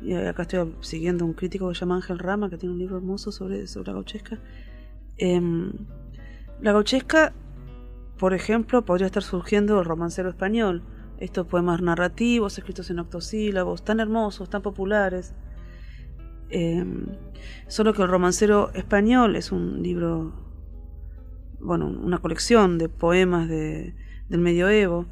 [0.00, 2.96] y acá estoy siguiendo un crítico que se llama Ángel Rama, que tiene un libro
[2.96, 4.38] hermoso sobre, sobre la gauchesca.
[5.18, 5.40] Eh,
[6.60, 7.32] la gauchesca,
[8.18, 10.82] por ejemplo, podría estar surgiendo el romancero español,
[11.18, 15.34] estos poemas narrativos escritos en octosílabos, tan hermosos, tan populares.
[16.50, 16.84] Eh,
[17.68, 20.32] solo que el romancero español es un libro,
[21.60, 23.94] bueno, una colección de poemas de,
[24.28, 25.06] del medioevo,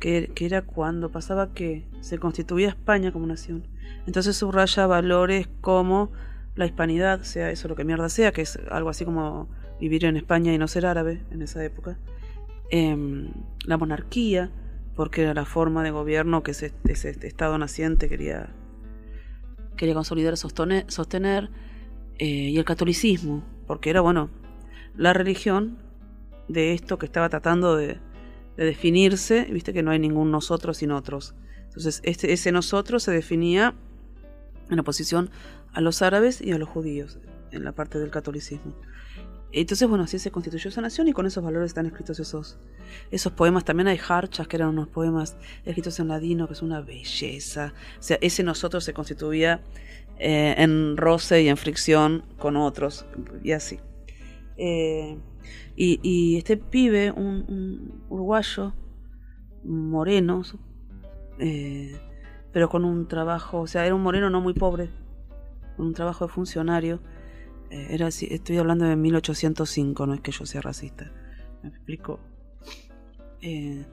[0.00, 3.66] que, que era cuando pasaba que se constituía España como nación.
[4.06, 6.12] Entonces subraya valores como
[6.56, 9.48] la hispanidad, sea eso lo que mierda sea, que es algo así como
[9.80, 11.98] vivir en España y no ser árabe en esa época.
[12.70, 13.32] Em,
[13.66, 14.50] la monarquía,
[14.94, 18.54] porque era la forma de gobierno que ese, ese Estado naciente quería,
[19.76, 21.50] quería consolidar, sostener, sostener
[22.18, 24.30] eh, y el catolicismo, porque era, bueno,
[24.96, 25.78] la religión
[26.48, 27.98] de esto que estaba tratando de,
[28.56, 31.34] de definirse, viste que no hay ningún nosotros sin otros.
[31.64, 33.74] Entonces, este, ese nosotros se definía
[34.70, 35.30] en oposición
[35.72, 37.18] a los árabes y a los judíos,
[37.50, 38.74] en la parte del catolicismo.
[39.56, 42.58] Entonces, bueno, así se constituyó esa nación y con esos valores están escritos esos,
[43.12, 43.64] esos poemas.
[43.64, 47.72] También hay harchas, que eran unos poemas escritos en ladino, que es una belleza.
[47.98, 49.62] O sea, ese nosotros se constituía
[50.18, 53.06] eh, en roce y en fricción con otros,
[53.44, 53.78] y así.
[54.56, 55.18] Eh,
[55.76, 58.74] y, este pibe, un, uruguayo,
[59.62, 60.42] moreno,
[61.38, 61.96] eh,
[62.52, 64.90] pero con un trabajo, o sea, era un moreno no muy pobre,
[65.76, 67.00] con un trabajo de funcionario
[67.90, 71.12] era estoy hablando de 1805, no es que yo sea racista.
[71.62, 72.20] ¿Me explico?
[73.40, 73.84] Eh,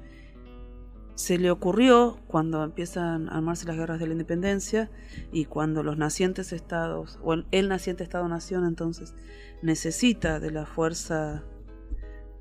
[1.16, 4.90] se le ocurrió cuando empiezan a armarse las guerras de la independencia
[5.32, 9.14] y cuando los nacientes estados, o el, naciente estado-nación entonces,
[9.62, 11.44] necesita de la fuerza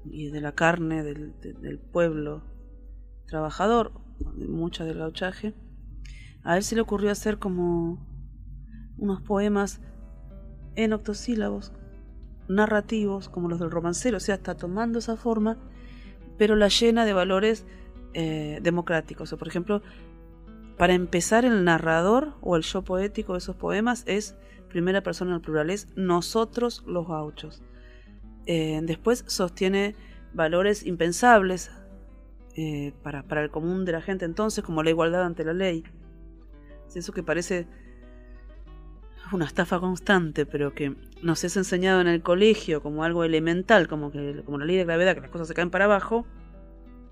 [0.04, 2.42] y de la carne del, del pueblo
[3.26, 3.92] trabajador,
[4.36, 5.54] mucha del gauchaje,
[6.42, 8.06] a él se le ocurrió hacer como
[8.96, 9.80] unos poemas
[10.76, 11.72] en octosílabos,
[12.48, 15.58] narrativos como los del romancero, o sea, está tomando esa forma,
[16.36, 17.66] pero la llena de valores
[18.14, 19.32] eh, democráticos.
[19.32, 19.82] O, por ejemplo,
[20.76, 24.36] para empezar, el narrador o el yo poético de esos poemas es
[24.68, 27.62] primera persona el plural, es nosotros los gauchos.
[28.46, 29.94] Eh, después sostiene
[30.32, 31.70] valores impensables
[32.56, 35.84] eh, para, para, el común de la gente entonces, como la igualdad ante la ley.
[36.88, 37.68] Es eso que parece
[39.32, 44.10] una estafa constante, pero que nos es enseñado en el colegio como algo elemental, como
[44.10, 46.26] que como la ley de gravedad, que las cosas se caen para abajo,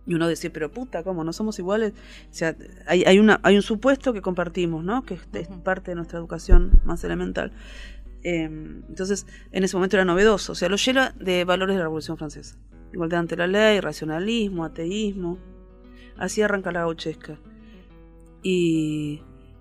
[0.08, 1.22] y uno dice, pero puta, ¿cómo?
[1.22, 1.92] ¿No somos iguales?
[2.30, 2.56] O sea,
[2.86, 5.04] hay, hay, una, hay un supuesto que compartimos, ¿no?
[5.04, 7.52] Que es, parte de nuestra educación más elemental.
[8.22, 10.52] Em, entonces, en ese momento era novedoso.
[10.52, 12.56] O sea, lo llena de valores de la Revolución Francesa.
[12.90, 15.38] Igualdad ante la ley, racionalismo, ateísmo.
[16.16, 17.38] Así arranca la gauchesca.
[18.42, 19.20] Y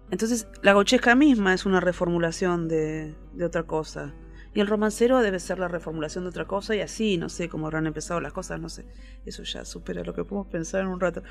[0.09, 4.13] entonces, la gauchesca misma es una reformulación de, otra cosa.
[4.53, 7.67] Y el romancero debe ser la reformulación de otra cosa y así, no sé cómo
[7.67, 8.85] habrán empezado las cosas, no sé.
[9.25, 11.23] Eso ya supera lo que podemos pensar en un rato.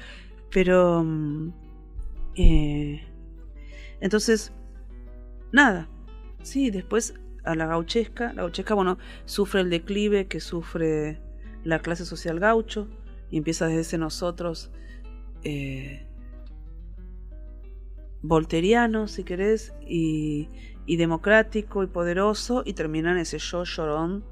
[0.51, 1.03] Pero...
[1.03, 1.53] Mm,
[2.37, 3.03] eh,
[4.01, 4.53] entonces,
[5.53, 5.89] nada.
[6.43, 7.15] Sí, después
[7.45, 8.35] a la gauchesca.
[8.35, 11.19] La gauchesca, bueno, sufre el declive que sufre
[11.65, 12.89] la clase social gaucho
[13.31, 14.71] y empieza desde ese nosotros...
[15.43, 16.07] Eh,
[18.23, 20.49] volteriano, si querés, y,
[20.87, 24.25] democrático y poderoso, y termina en ese yo llorón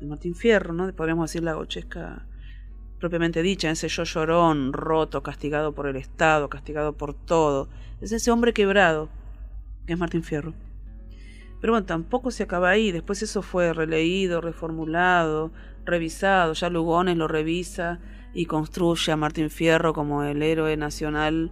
[0.00, 0.92] de Martín Fierro, ¿no?
[0.94, 2.26] Podríamos decir la gochesca
[2.98, 7.68] propiamente dicha, ese yo llorón, roto, castigado por el Estado, castigado por todo.
[8.00, 9.08] Es ese hombre quebrado,
[9.86, 10.54] que es Martín Fierro.
[11.60, 15.50] Pero bueno, tampoco se acaba ahí, después eso fue releído, reformulado,
[15.84, 17.98] revisado, ya Lugones lo revisa
[18.32, 21.50] y construye a Martín Fierro como el héroe nacional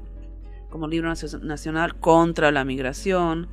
[0.70, 1.12] como libro
[1.42, 3.48] nacional contra la migración.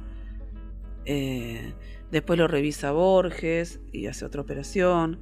[1.05, 1.73] Eh,
[2.11, 5.19] después lo revisa Borges y hace otra operación.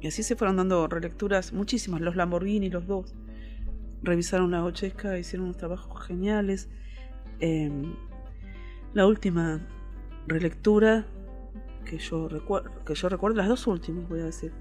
[0.00, 2.00] Y así se fueron dando relecturas muchísimas.
[2.00, 3.14] Los Lamborghini, los dos,
[4.02, 6.68] revisaron la Gochesca, hicieron unos trabajos geniales.
[7.40, 7.94] Em,
[8.94, 9.66] la última
[10.26, 11.06] relectura
[11.84, 14.52] que yo, recuerdo, que yo recuerdo, las dos últimas voy a decir.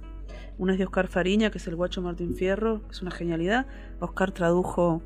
[0.57, 3.67] Una es de Oscar Fariña, que es el guacho Martín Fierro, es una genialidad.
[3.99, 5.01] Oscar tradujo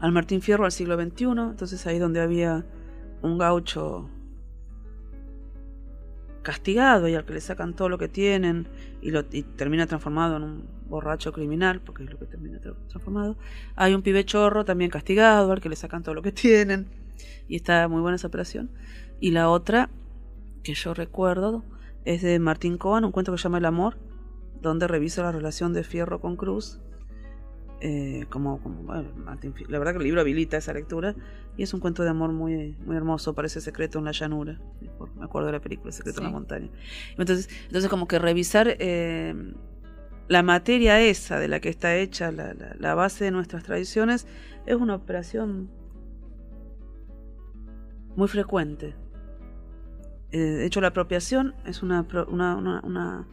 [0.00, 2.64] al Martín Fierro al siglo XXI, entonces ahí donde había
[3.22, 4.08] un gaucho
[6.42, 8.68] castigado y al que le sacan todo lo que tienen
[9.02, 13.36] y, lo, termina transformado en un borracho criminal, porque es lo que termina transformado.
[13.74, 16.86] Hay un pibe chorro también castigado al que le sacan todo lo que tienen
[17.48, 18.70] y está muy buena esa operación.
[19.18, 19.90] Y la otra
[20.62, 21.64] que yo recuerdo
[22.04, 23.96] es de Martín Cohen, un cuento que se llama El amor,
[24.62, 26.80] donde revisa la relación de Fierro con Cruz
[27.80, 31.14] eh, como, la verdad que el libro habilita esa lectura
[31.56, 34.58] y es un cuento de amor muy, muy hermoso, parece secreto en la llanura,
[35.16, 36.68] me acuerdo de la película Secreto en la montaña.
[37.18, 39.34] Entonces, entonces como que revisar eh,
[40.28, 44.26] la materia esa de la que está hecha la, la- la base de nuestras tradiciones
[44.66, 45.70] es una operación
[48.16, 48.94] muy frecuente.
[50.32, 53.26] Eh, de hecho, la apropiación es una, una, una-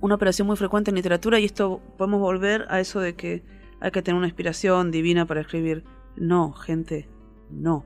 [0.00, 3.42] una operación muy frecuente en literatura y esto podemos volver a eso de que
[3.80, 5.84] hay que tener una inspiración divina para escribir.
[6.16, 7.08] No, gente,
[7.50, 7.84] no.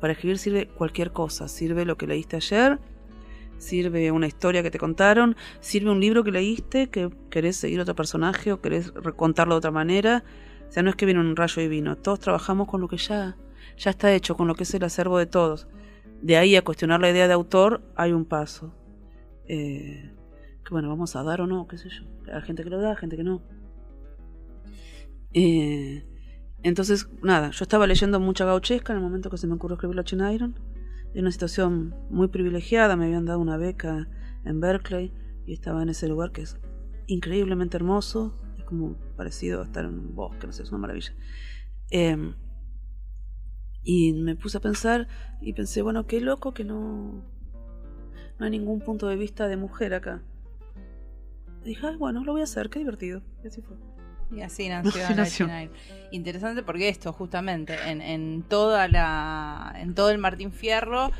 [0.00, 1.48] Para escribir sirve cualquier cosa.
[1.48, 2.78] Sirve lo que leíste ayer,
[3.58, 7.94] sirve una historia que te contaron, sirve un libro que leíste, que querés seguir otro
[7.94, 10.24] personaje o querés contarlo de otra manera.
[10.68, 11.96] O sea, no es que viene un rayo divino.
[11.96, 13.36] Todos trabajamos con lo que ya,
[13.78, 15.68] ya está hecho, con lo que es el acervo de todos.
[16.20, 18.74] De ahí a cuestionar la idea de autor hay un paso.
[19.46, 20.10] Eh,
[20.64, 22.04] que bueno, vamos a dar o no, qué sé yo.
[22.32, 23.42] Hay gente que lo da, gente que no.
[25.34, 26.06] Eh,
[26.62, 29.96] entonces, nada, yo estaba leyendo mucha gauchesca en el momento que se me ocurrió escribir
[29.96, 30.58] la China Iron.
[31.12, 34.08] En una situación muy privilegiada, me habían dado una beca
[34.44, 35.12] en Berkeley
[35.46, 36.56] y estaba en ese lugar que es
[37.06, 38.40] increíblemente hermoso.
[38.56, 41.12] Es como parecido a estar en un bosque, no sé, es una maravilla.
[41.90, 42.34] Eh,
[43.82, 45.06] y me puse a pensar
[45.42, 47.22] y pensé, bueno, qué loco que no,
[48.38, 50.22] no hay ningún punto de vista de mujer acá.
[51.64, 53.22] Dije, "Ay, bueno, lo voy a hacer, qué divertido.
[53.42, 53.76] Y así fue.
[54.30, 54.68] Y así
[55.16, 55.48] nació.
[56.12, 59.74] Interesante porque esto, justamente, en, en toda la.
[59.78, 61.10] en todo el Martín Fierro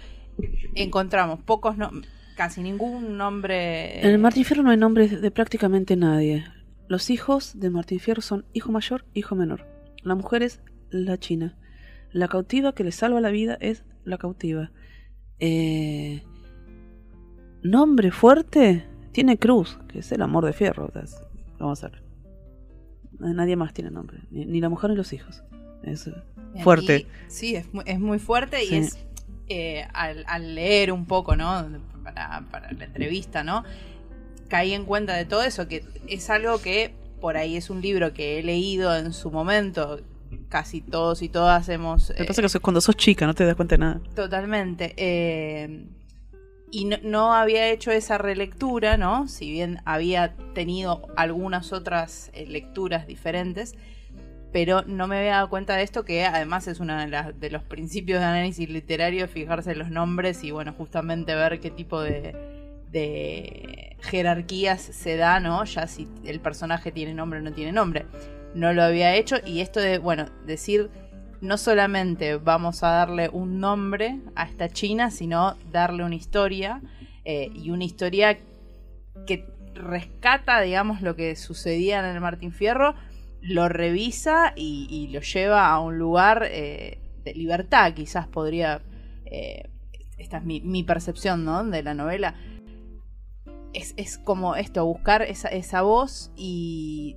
[0.74, 1.90] encontramos pocos no-
[2.36, 4.00] casi ningún nombre.
[4.00, 6.44] En el Martín Fierro no hay nombres de prácticamente nadie.
[6.88, 9.66] Los hijos de Martín Fierro son hijo mayor, hijo menor.
[10.02, 11.56] La mujer es la china.
[12.12, 14.70] La cautiva que le salva la vida es la cautiva.
[15.40, 16.22] Eh,
[17.62, 20.92] nombre fuerte tiene Cruz, que es el amor de Fierro.
[21.58, 22.03] Vamos a ver.
[23.18, 25.42] Nadie más tiene nombre, ni, ni la mujer ni los hijos.
[25.82, 26.14] Es eh,
[26.54, 27.06] Y fuerte.
[27.28, 28.98] sí, es muy, es muy fuerte y es
[29.48, 31.66] eh, al, al leer un poco, ¿no?
[32.02, 33.64] Para, para la entrevista, ¿no?
[34.48, 38.12] Caí en cuenta de todo eso, que es algo que por ahí es un libro
[38.12, 40.00] que he leído en su momento.
[40.48, 42.08] Casi todos y todas hemos.
[42.10, 44.00] Lo que eh, pasa es que cuando sos chica no te das cuenta de nada.
[44.14, 44.92] Totalmente.
[44.96, 45.86] eh,
[46.74, 49.28] y no, había hecho esa relectura, ¿no?
[49.28, 53.76] Si bien había tenido algunas otras eh, lecturas diferentes,
[54.50, 58.18] pero no me había dado cuenta de esto, que además es uno de los principios
[58.18, 62.34] de análisis literario, fijarse en los nombres y, bueno, justamente ver qué tipo de,
[62.90, 65.64] de jerarquías se da, ¿no?
[65.64, 68.06] Ya si el personaje tiene nombre o no tiene nombre.
[68.56, 70.90] No lo había hecho y esto de, bueno, decir
[71.44, 76.80] no solamente vamos a darle un nombre a esta China, sino darle una historia
[77.24, 78.38] eh, y una historia
[79.26, 82.94] que rescata, digamos, lo que sucedía en el Martín Fierro,
[83.40, 88.80] lo revisa y, lo lleva a un lugar eh, de libertad, quizás podría...
[89.26, 89.68] eh,
[90.16, 91.64] esta es mi, mi percepción, ¿no?
[91.64, 92.34] De la novela.
[93.72, 97.16] Es, es como esto, buscar esa, esa voz y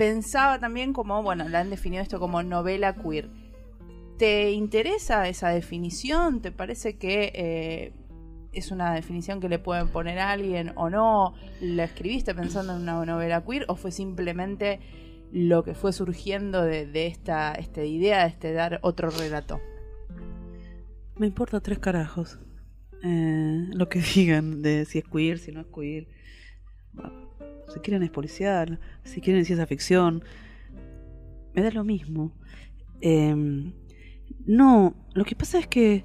[0.00, 3.28] pensaba también como, bueno, la han definido esto como novela queer.
[4.16, 6.40] ¿Te interesa esa definición?
[6.40, 7.92] ¿Te parece que eh,
[8.54, 11.34] es una definición que le pueden poner a alguien o no?
[11.60, 14.80] ¿La escribiste pensando en una novela queer o fue simplemente
[15.32, 19.60] lo que fue surgiendo de, esta, idea, de este dar otro relato?
[21.16, 22.38] Me importa tres carajos.
[23.04, 26.08] Eh, lo que digan de si es queer, si no es queer.
[27.72, 30.22] Si quieren es policial, si quieren ciencia ficción.
[31.54, 32.32] Me da lo mismo.
[33.00, 33.72] Eh,
[34.46, 36.04] no, lo que pasa es que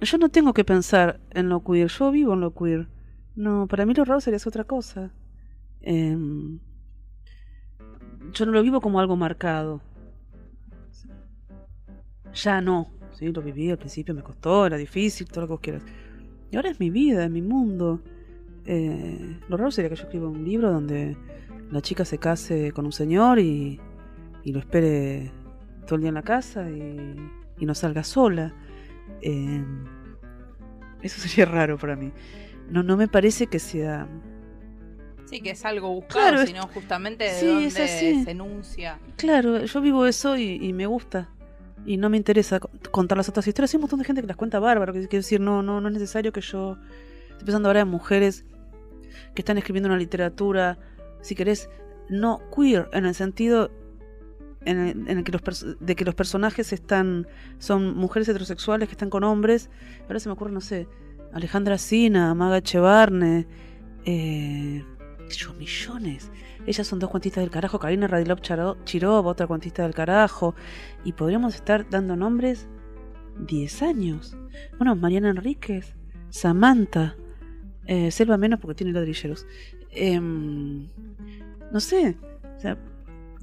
[0.00, 2.88] yo no tengo que pensar en lo queer, yo vivo en lo queer.
[3.34, 5.12] No, para mí lo raro sería otra cosa.
[5.80, 6.16] Eh,
[8.32, 9.80] yo no lo vivo como algo marcado.
[12.34, 12.90] Ya no.
[13.12, 15.82] Sí, lo viví al principio, me costó, era difícil, todo lo que vos quieras.
[16.50, 18.02] Y ahora es mi vida, es mi mundo.
[18.66, 21.16] Eh, lo raro sería que yo escriba un libro donde
[21.70, 23.80] la chica se case con un señor y,
[24.44, 25.32] y lo espere
[25.86, 27.14] todo el día en la casa y,
[27.58, 28.52] y no salga sola.
[29.22, 29.64] Eh,
[31.02, 32.12] eso sería raro para mí.
[32.70, 34.08] No, no me parece que sea...
[35.26, 39.00] Sí, que es algo buscado, Claro, sino justamente de sí, dónde se enuncia.
[39.16, 41.28] Claro, yo vivo eso y, y me gusta.
[41.84, 43.74] Y no me interesa co- contar las otras historias.
[43.74, 44.92] Hay un montón de gente que las cuenta bárbaro.
[44.92, 46.76] Que quiero decir, no, no, no es necesario que yo.
[47.30, 48.44] Estoy pensando ahora en mujeres
[49.34, 50.78] que están escribiendo una literatura,
[51.20, 51.68] si querés,
[52.08, 53.70] no queer, en el sentido
[54.64, 57.26] en el, en el que los de que los personajes están
[57.58, 59.70] son mujeres heterosexuales que están con hombres.
[60.02, 60.88] Ahora se me ocurre, no sé,
[61.32, 63.46] Alejandra Sina, Maga Echevarne,
[64.04, 64.84] eh,
[65.58, 66.30] millones.
[66.66, 68.40] Ellas son dos cuentistas del carajo, Karina Radilov
[68.84, 70.54] Chirov, otra cuentista del carajo.
[71.04, 72.68] Y podríamos estar dando nombres
[73.38, 74.36] 10 años.
[74.78, 75.94] Bueno, Mariana Enríquez,
[76.30, 77.16] Samantha,
[77.86, 79.46] eh, Selva menos porque tiene ladrilleros.
[79.90, 80.86] em,
[81.72, 82.16] no sé,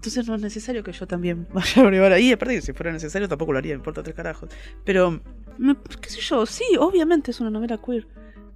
[0.04, 2.34] entonces no es necesario que yo también vaya a brevar ahí.
[2.34, 4.50] Aparte si fuera necesario tampoco lo haría, me importa tres carajos.
[4.84, 5.22] Pero,
[6.02, 8.06] qué sé yo, sí, obviamente es una novela queer.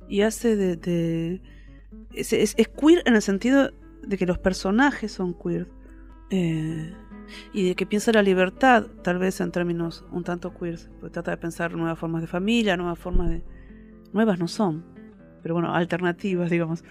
[0.10, 1.42] Y hace de...
[2.14, 3.72] es queer en el sentido
[4.04, 5.70] de que los personajes son queer.
[6.30, 6.94] Eh,
[7.54, 10.80] y de que piensa la libertad, tal vez en términos un tanto queer.
[11.00, 13.42] Porque trata de pensar nuevas formas de familia, nuevas formas de...
[14.12, 14.86] Nuevas no son,
[15.48, 16.84] pero bueno, alternativas, digamos.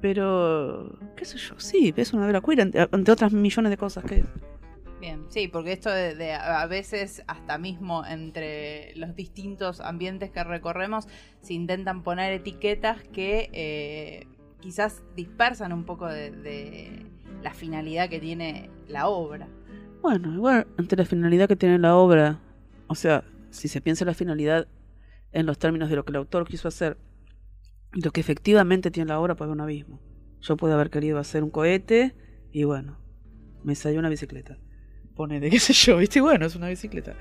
[0.00, 4.02] Pero, qué sé yo, sí, es una novela queer, ante, ante otras millones de cosas
[4.02, 4.24] que es.
[5.00, 10.42] Bien, sí, porque esto de, de a veces hasta mismo entre los distintos ambientes que
[10.42, 11.06] recorremos
[11.40, 14.26] se intentan poner etiquetas que eh,
[14.58, 17.06] quizás dispersan un poco de, de
[17.44, 19.46] la finalidad que tiene la obra.
[20.02, 22.40] Bueno, igual, ante la finalidad que tiene la obra,
[22.88, 24.66] o sea, si se piensa la finalidad
[25.32, 26.96] en los términos de lo que el autor quiso hacer
[27.92, 30.00] lo que efectivamente tiene la obra, puede haber un abismo.
[30.40, 32.14] Yo puedo haber querido hacer un cohete
[32.52, 32.98] y bueno,
[33.64, 34.58] me salió una bicicleta.
[35.16, 36.18] Pone de qué sé yo, ¿viste?
[36.20, 37.14] Y bueno, es una bicicleta.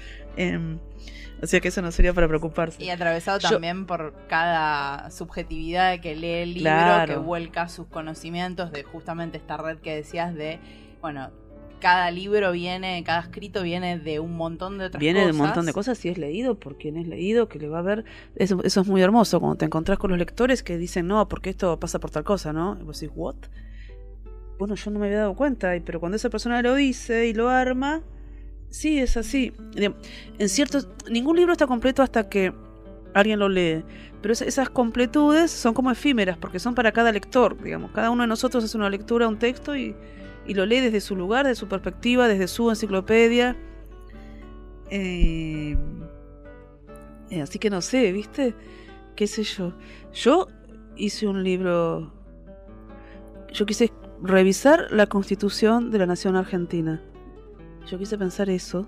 [1.41, 2.83] O sea que eso no sería para preocuparse.
[2.83, 7.13] Y atravesado Yo- también por cada subjetividad que lee el libro, Claro.
[7.13, 10.59] que vuelca sus conocimientos de justamente esta red que decías de,
[11.01, 11.31] bueno,
[11.79, 15.27] cada libro viene, cada escrito viene de un montón de otras Viene cosas.
[15.27, 17.79] de un montón de cosas y es leído por quien es leído, que le va
[17.79, 18.05] a ver.
[18.35, 21.49] Eso, eso es muy hermoso cuando te encontrás con los lectores que dicen, no, porque
[21.51, 22.77] esto pasa por tal cosa, ¿no?
[22.79, 23.35] Y vos decís, ¿what?
[24.59, 27.49] Bueno, yo no me había dado cuenta, pero cuando esa persona lo dice y lo
[27.49, 28.01] arma,
[28.69, 29.53] sí, es así.
[30.39, 30.87] En ciertos.
[31.09, 32.53] Ningún libro está completo hasta que
[33.13, 33.83] alguien lo lee.
[34.19, 37.91] Pero es- esas completudes son como efímeras, porque son para cada lector, digamos.
[37.91, 39.95] Cada uno de nosotros hace una lectura, un texto, y,
[40.47, 43.55] y lo lee desde su lugar, desde su perspectiva, desde su enciclopedia.
[44.89, 45.77] Eh,
[47.29, 48.55] eh, así que no sé, ¿viste?
[49.15, 49.73] ¿Qué sé yo?
[50.13, 50.47] Yo
[50.95, 52.13] hice un libro.
[53.53, 53.91] Yo quise
[54.21, 57.01] revisar la constitución de la nación argentina.
[57.87, 58.87] Yo quise pensar eso.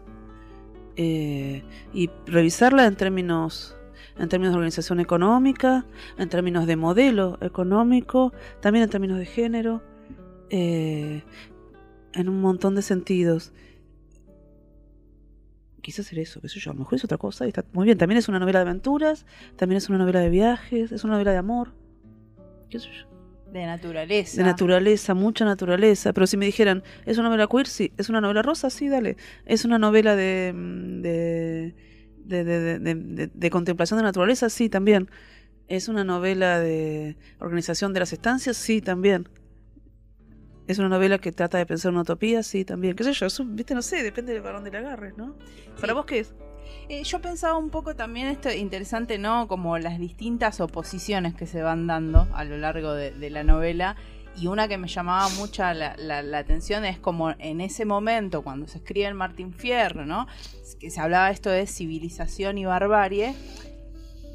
[0.98, 3.76] eh, y revisarla en términos.
[4.18, 5.86] En términos de organización económica,
[6.18, 9.82] en términos de modelo económico, también en términos de género,
[10.50, 11.24] eh,
[12.14, 13.54] en un montón de sentidos
[15.82, 17.86] quise hacer eso, qué sé yo, a lo mejor es otra cosa y está muy
[17.86, 17.98] bien.
[17.98, 19.26] También es una novela de aventuras,
[19.56, 21.74] también es una novela de viajes, es una novela de amor,
[22.70, 23.10] qué sé yo.
[23.52, 24.38] De naturaleza.
[24.38, 26.14] De naturaleza, mucha naturaleza.
[26.14, 27.66] Pero si me dijeran, ¿es una novela queer?
[27.66, 27.92] Sí.
[27.98, 28.70] ¿Es una novela rosa?
[28.70, 29.18] Sí, dale.
[29.46, 30.54] ¿Es una novela de.
[30.54, 31.02] mm,
[32.22, 34.50] de contemplación de naturaleza?
[34.50, 35.10] Sí, también.
[35.68, 38.56] ¿Es una novela de organización de las estancias?
[38.56, 39.28] Sí, también.
[40.70, 42.44] ¿Es una novela que trata de pensar una utopía?
[42.44, 42.96] Sí, también.
[42.96, 43.26] ¿Qué sé yo?
[43.26, 45.34] Eso, viste, no sé, depende de para dónde la agarres, ¿no?
[45.82, 46.34] ¿Para vos qué es?
[46.90, 49.48] Eh, yo pensaba un poco también esto interesante, ¿no?
[49.48, 53.96] Como las distintas oposiciones que se van dando a lo largo de, de la novela.
[54.38, 58.44] Y una que me llamaba mucha la, la- la atención es como en ese momento,
[58.44, 60.28] cuando se escribe en Martín Fierro, ¿no?
[60.80, 63.34] Que se hablaba esto de civilización y barbarie.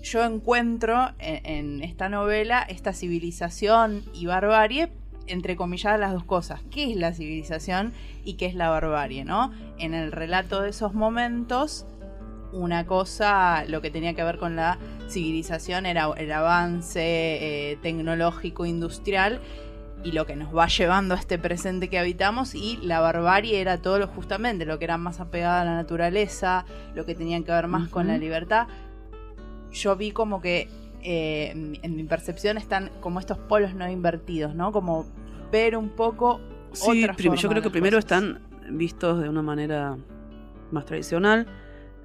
[0.02, 4.90] Yo encuentro en, en esta novela esta civilización y barbarie,
[5.26, 6.60] entre comillas las dos cosas.
[6.70, 7.92] ¿Qué es la civilización
[8.24, 9.52] y qué es la barbarie, no?
[9.78, 11.86] En el relato de esos momentos
[12.54, 18.64] una cosa, lo que tenía que ver con la civilización era el avance eh, tecnológico
[18.64, 19.40] industrial
[20.04, 23.78] y lo que nos va llevando a este presente que habitamos y la barbarie era
[23.78, 26.64] todo lo justamente lo que era más apegado a la naturaleza,
[26.94, 28.68] lo que tenía que ver más con la libertad.
[29.72, 30.68] Yo vi como que
[31.04, 31.50] eh,
[31.82, 34.72] en mi- percepción están como estos polos no invertidos, ¿no?
[34.72, 35.06] Como
[35.52, 36.40] ver un poco
[36.72, 38.10] Sí, otra prim- forma yo creo que primero cosas.
[38.10, 38.42] están
[38.76, 39.96] vistos de una manera
[40.72, 41.46] más tradicional.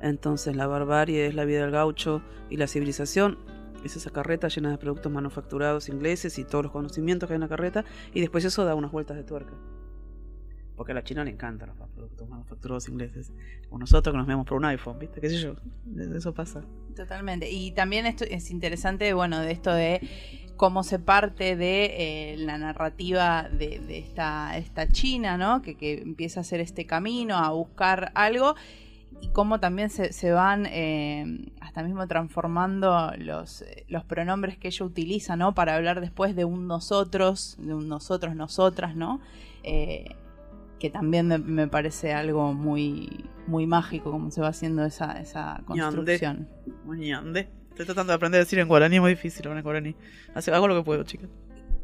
[0.01, 3.37] Entonces la barbarie es la vida del gaucho y la civilización
[3.83, 7.41] es esa carreta llena de productos manufacturados ingleses y todos los conocimientos que hay en
[7.41, 7.85] la carreta.
[8.13, 9.53] Y después eso da unas vueltas de tuerca.
[10.79, 13.33] Porque a la China le encantan los productos manufacturados ingleses.
[13.69, 15.19] O nosotros que nos vemos por un iPhone, ¿viste?
[15.19, 15.55] ¿Qué sé yo?
[16.15, 16.63] Eso pasa.
[16.95, 17.51] Totalmente.
[17.51, 19.99] Y también esto es interesante, bueno, de esto de
[20.55, 25.61] cómo se parte de eh, la narrativa de, esta, esta China, ¿no?
[25.61, 28.55] Que, que empieza a hacer este camino, a buscar algo,
[29.19, 34.69] y cómo también se, se van eh, hasta mismo transformando los, eh, los pronombres que
[34.69, 35.53] ella utiliza, ¿no?
[35.53, 39.19] Para hablar después de un nosotros, de un nosotros, nosotras, ¿no?
[40.79, 45.61] Que también me, me parece algo muy, muy mágico cómo se va haciendo esa, esa
[45.65, 46.47] construcción.
[46.85, 47.49] Ñande.
[47.69, 49.95] Estoy tratando de aprender a decir en guaraní, es muy difícil hablar en guaraní.
[50.33, 51.29] Hago lo que puedo, chicas.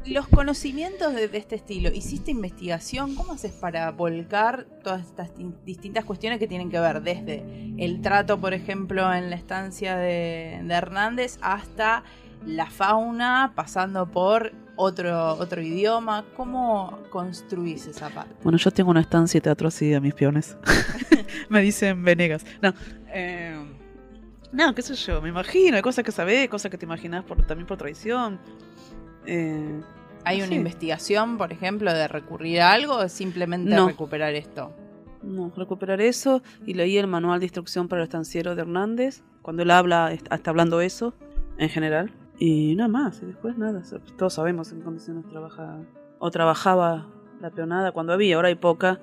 [0.04, 3.16] Los conocimientos de, de este estilo, ¿hiciste investigación?
[3.16, 7.42] ¿Cómo haces para volcar todas estas tin- distintas cuestiones que tienen que ver desde
[7.78, 12.04] el trato, por ejemplo, en la estancia de, de Hernández hasta
[12.46, 16.24] la fauna, pasando por otro, otro idioma.
[16.36, 18.34] ¿Cómo construís esa parte?
[18.42, 20.56] Bueno, yo tengo una estancia de teatro así a mis peones.
[21.48, 22.44] me dicen Venegas.
[22.62, 22.72] No,
[23.08, 23.56] eh,
[24.52, 27.44] no, qué sé yo, me imagino, hay cosas que sabés, cosas que te imaginas por,
[27.46, 28.38] también por tradición.
[29.26, 29.80] Eh,
[30.24, 30.54] ¿Hay una sí.
[30.54, 33.86] investigación, por ejemplo, de recurrir a algo o es simplemente No.
[33.88, 34.74] recuperar esto?
[35.22, 39.22] No, recuperar eso y leí el manual de instrucción para el estanciero de Hernández.
[39.42, 41.14] Cuando él habla, est- está hablando eso
[41.58, 42.10] en general.
[42.38, 43.82] Y nada más, y después nada.
[44.16, 45.78] todos sabemos en qué condiciones trabaja
[46.18, 47.08] o trabajaba
[47.40, 49.00] la peonada cuando había, ahora hay poca.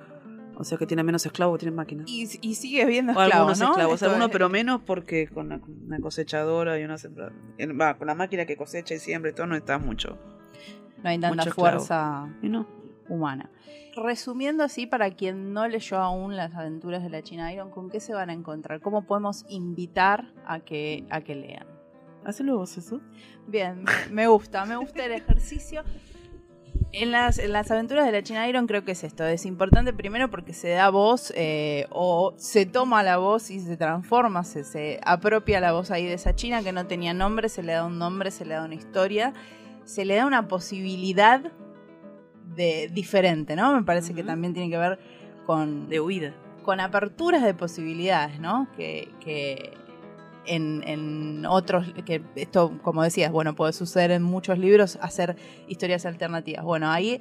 [0.56, 2.06] O sea que tiene menos esclavos que tiene máquinas.
[2.08, 3.70] Y, y sigue viendo O esclavos, algunos ¿no?
[3.72, 7.80] esclavos, Esto algunos es- pero menos porque con la- una cosechadora y una sembra- en-
[7.80, 10.16] Va, con la máquina que cosecha y siembra y todo no está mucho.
[11.04, 12.68] No hay tanta fuerza Y no.
[13.10, 13.50] humana.
[13.96, 18.00] Resumiendo así, para quien no leyó aún las aventuras de la China Iron, ¿con qué
[18.00, 18.80] se van a encontrar?
[18.80, 21.66] ¿Cómo podemos invitar a que, a que lean?
[22.26, 23.02] Hacelo vos eso.
[23.48, 25.84] Bien, me, me gusta, me gusta el ejercicio.
[26.92, 29.94] En las, en las aventuras de la China Iron creo que es esto, es importante
[29.94, 34.64] primero porque se da voz eh, o se toma la voz y se transforma, se,
[34.64, 37.84] se apropia la voz ahí de esa China que no tenía nombre, se le da
[37.84, 39.34] un nombre, se le da una historia,
[39.86, 41.52] se le da una posibilidad
[42.56, 43.74] de diferente, ¿no?
[43.74, 45.00] Me parece que también tiene que ver
[45.48, 45.90] con...
[45.90, 46.36] De huida.
[46.62, 48.68] Con aperturas de posibilidades, ¿no?
[48.78, 49.74] Que, que
[50.46, 55.36] en, en otros, que esto, como decías, bueno, puede suceder en muchos libros, hacer
[55.68, 56.64] historias alternativas.
[56.64, 57.20] Bueno, ahí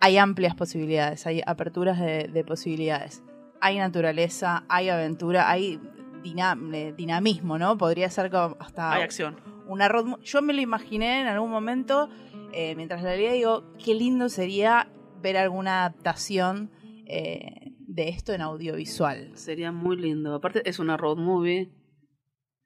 [0.00, 3.22] hay amplias posibilidades, hay aperturas de, de posibilidades.
[3.60, 5.80] Hay naturaleza, hay aventura, hay
[6.22, 7.78] dinam- eh, dinamismo, ¿no?
[7.78, 9.36] Podría ser como hasta Hay acción.
[9.66, 12.08] una road Yo me lo imaginé en algún momento,
[12.52, 14.88] eh, mientras la leía, digo, qué lindo sería
[15.22, 16.70] ver alguna adaptación
[17.06, 19.30] eh, de esto en audiovisual.
[19.34, 20.34] Sería muy lindo.
[20.34, 21.70] Aparte es una road movie,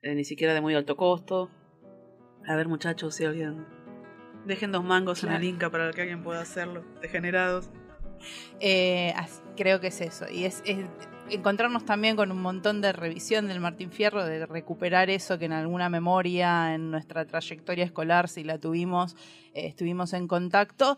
[0.02, 1.50] eh, ni siquiera de muy alto costo.
[2.46, 3.66] A ver muchachos, si alguien...
[4.46, 6.82] Dejen dos mangos en el Inca para que alguien pueda hacerlo.
[7.02, 7.68] Degenerados.
[8.58, 9.14] Eh,
[9.56, 10.24] creo que es eso.
[10.30, 10.78] Y es, es
[11.28, 15.52] encontrarnos también con un montón de revisión del Martín Fierro, de recuperar eso que en
[15.52, 19.14] alguna memoria, en nuestra trayectoria escolar, si la tuvimos,
[19.54, 20.96] eh, estuvimos en contacto,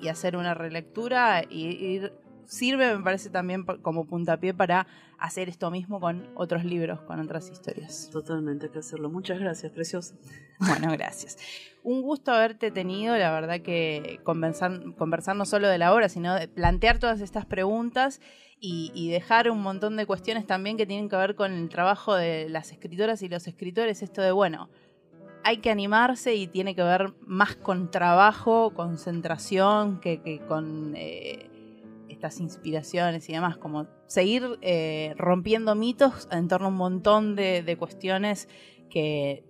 [0.00, 2.12] y hacer una relectura y ir
[2.46, 4.86] sirve, me parece, también como puntapié para
[5.18, 8.10] hacer esto mismo con otros libros, con otras historias.
[8.12, 9.10] Totalmente, hay que hacerlo.
[9.10, 10.14] Muchas gracias, preciosa.
[10.60, 11.36] Bueno, gracias.
[11.82, 16.34] Un gusto haberte tenido, la verdad que conversar, conversar no solo de la obra, sino
[16.34, 18.20] de plantear todas estas preguntas
[18.60, 22.14] y, y dejar un montón de cuestiones también que tienen que ver con el trabajo
[22.14, 24.70] de las escritoras y los escritores, esto de, bueno,
[25.44, 31.50] hay que animarse y tiene que ver más con trabajo, concentración, que, que con eh,
[32.24, 37.62] estas inspiraciones y demás, como seguir eh, rompiendo mitos en torno a un montón de,
[37.62, 38.48] de cuestiones
[38.88, 39.44] que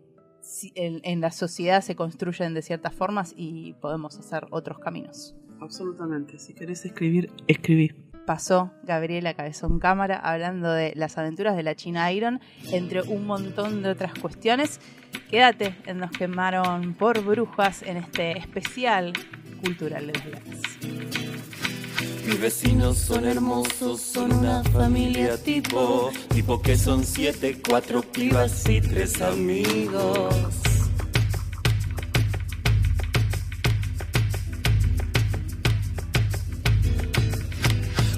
[0.74, 5.36] en, en la sociedad se construyen de ciertas formas y podemos hacer otros caminos.
[5.60, 6.38] Absolutamente.
[6.38, 7.92] Si querés escribir, escribí.
[8.26, 12.40] Pasó Gabriela Cabezón Cámara hablando de las aventuras de la China Iron,
[12.72, 14.80] entre un montón de otras cuestiones.
[15.30, 19.12] Quédate en Nos quemaron por brujas en este especial
[19.62, 21.33] cultural de los viernes.
[22.26, 28.80] Mis vecinos son hermosos, son una familia tipo, tipo que son siete, cuatro pibas y
[28.80, 30.34] tres amigos.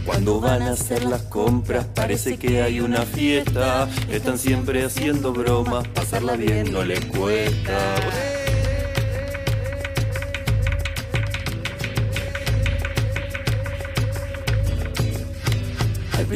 [0.04, 5.86] Cuando van a hacer las compras parece que hay una fiesta, están siempre haciendo bromas,
[5.88, 7.96] pasarla bien no les cuesta.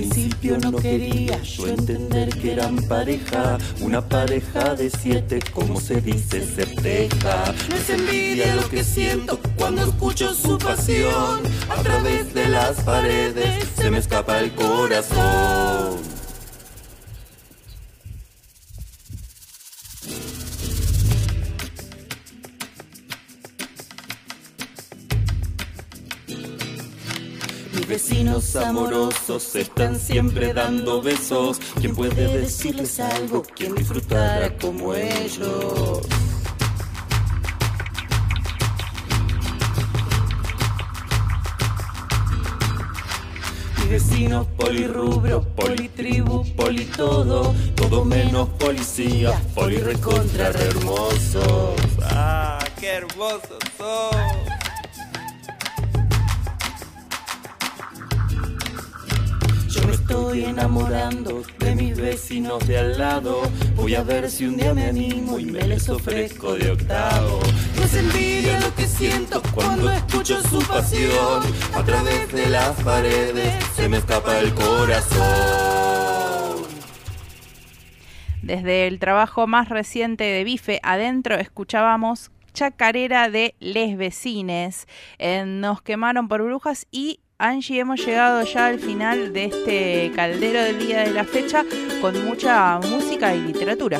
[0.00, 6.42] Principio no quería yo entender que eran pareja, una pareja de siete, como se dice,
[6.46, 7.52] se teja.
[7.68, 13.66] No es envidia lo que siento cuando escucho su pasión, a través de las paredes
[13.76, 16.19] se me escapa el corazón.
[27.90, 31.58] Vecinos amorosos están siempre dando besos.
[31.80, 33.42] ¿Quién puede decirles algo?
[33.56, 36.00] ¿Quién disfrutara como ellos?
[43.88, 51.74] Vecinos polirrubro, politribu, politodo, todo menos policía, polirecontra re hermosos.
[52.04, 54.49] Ah, qué hermosos son.
[59.90, 63.42] Estoy enamorando de mis vecinos de al lado.
[63.74, 67.40] Voy a ver si un día me animo y me les ofrezco de octavo.
[67.76, 71.42] No es envidia lo que siento cuando escucho su pasión.
[71.74, 75.20] A través de las paredes se me escapa el corazón.
[78.42, 84.88] Desde el trabajo más reciente de Bife Adentro escuchábamos Chacarera de Les Vecines.
[85.46, 90.78] Nos quemaron por brujas y Angie, hemos llegado ya al final de este caldero del
[90.78, 91.64] día de la fecha
[92.02, 93.98] con mucha música y literatura.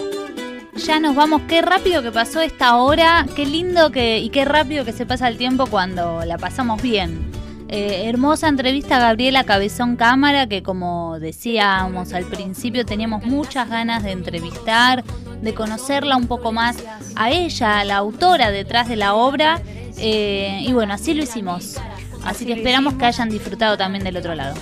[0.76, 4.84] Ya nos vamos, qué rápido que pasó esta hora, qué lindo que, y qué rápido
[4.84, 7.30] que se pasa el tiempo cuando la pasamos bien.
[7.68, 14.03] Eh, hermosa entrevista a Gabriela Cabezón Cámara, que como decíamos al principio, teníamos muchas ganas
[14.03, 15.03] de entrevistar,
[15.41, 16.76] de conocerla un poco más
[17.16, 19.62] a ella, la autora detrás de la obra.
[19.97, 21.78] Eh, y bueno, así lo hicimos.
[22.25, 24.55] Así que esperamos que hayan disfrutado también del otro lado.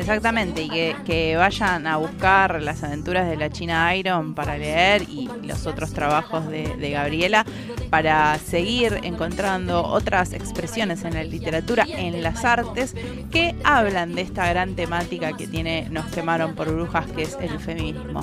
[0.00, 0.68] Exactamente, y
[1.04, 5.92] que, vayan a buscar las aventuras de la China Iron para leer y los otros
[5.92, 7.44] trabajos de, Gabriela
[7.90, 12.94] para seguir encontrando otras expresiones en la literatura, en las artes,
[13.30, 17.60] que hablan de esta gran temática que tiene Nos quemaron por brujas, que es el
[17.60, 18.22] feminismo.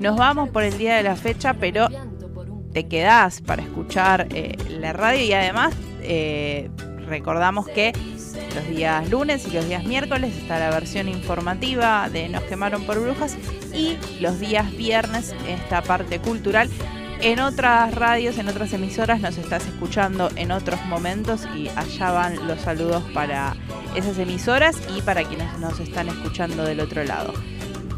[0.00, 1.88] Nos vamos por el día de la fecha, pero
[2.72, 6.70] te quedás para escuchar eh, la radio y además eh,
[7.06, 7.92] recordamos que
[8.54, 13.00] los días lunes y los días miércoles está la versión informativa de Nos quemaron por
[13.00, 13.36] brujas
[13.74, 16.68] y los días viernes esta parte cultural.
[17.20, 22.46] En otras radios, en otras emisoras nos estás escuchando en otros momentos y allá van
[22.46, 23.56] los saludos para
[23.96, 27.34] esas emisoras y para quienes nos están escuchando del otro lado.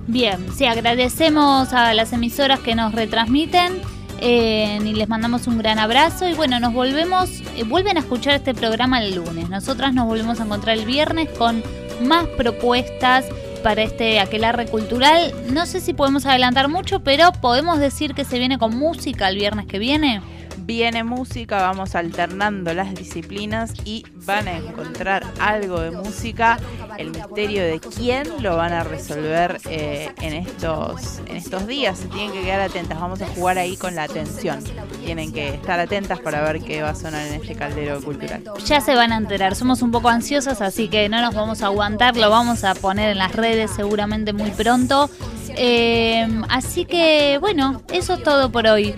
[0.06, 3.82] Bien, sí, agradecemos a las emisoras que nos retransmiten
[4.20, 8.34] eh, y les mandamos un gran abrazo y bueno, nos volvemos, eh, vuelven a escuchar
[8.34, 9.48] este programa el lunes.
[9.48, 11.62] Nosotras nos volvemos a encontrar el viernes con
[12.02, 13.24] más propuestas
[13.62, 15.34] para este aquelarre cultural.
[15.50, 19.36] No sé si podemos adelantar mucho, pero podemos decir que se viene con música el
[19.36, 20.20] viernes que viene
[20.60, 26.58] viene música, vamos alternando las disciplinas y van a encontrar algo de música.
[26.98, 31.98] El misterio de quién lo van a resolver eh, en, estos, en estos días.
[31.98, 33.00] Se tienen que quedar atentas.
[33.00, 34.62] Vamos a jugar ahí con la atención.
[35.04, 38.42] Tienen que estar atentas para ver qué va a sonar en este caldero cultural.
[38.66, 39.54] Ya se van a enterar.
[39.54, 42.16] Somos un poco ansiosas, así que no nos vamos a aguantar.
[42.16, 45.08] Lo vamos a poner en las redes seguramente muy pronto.
[45.56, 48.94] Eh, así que bueno, eso es todo por hoy.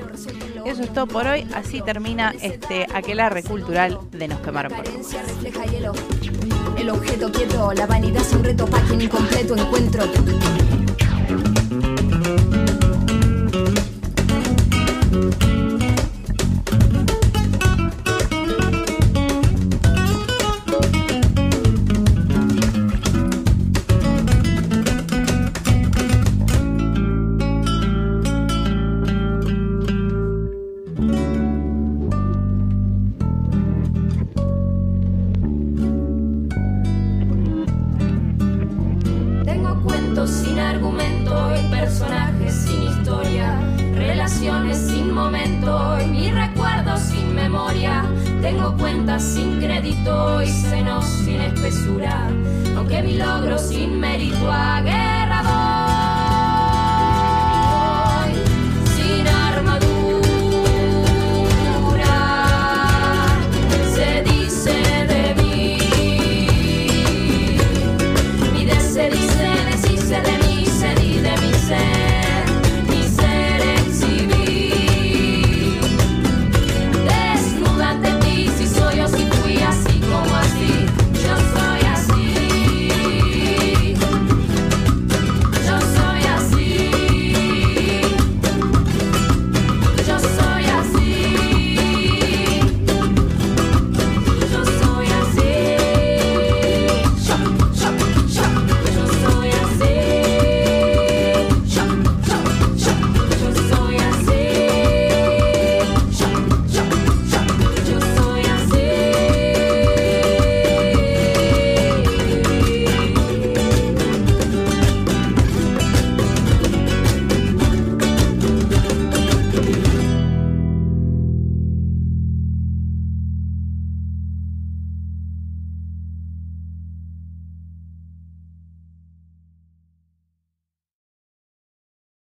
[0.65, 1.47] Eso es todo por hoy.
[1.55, 4.85] Así termina este aquelarre cultural de Nos quemaron por.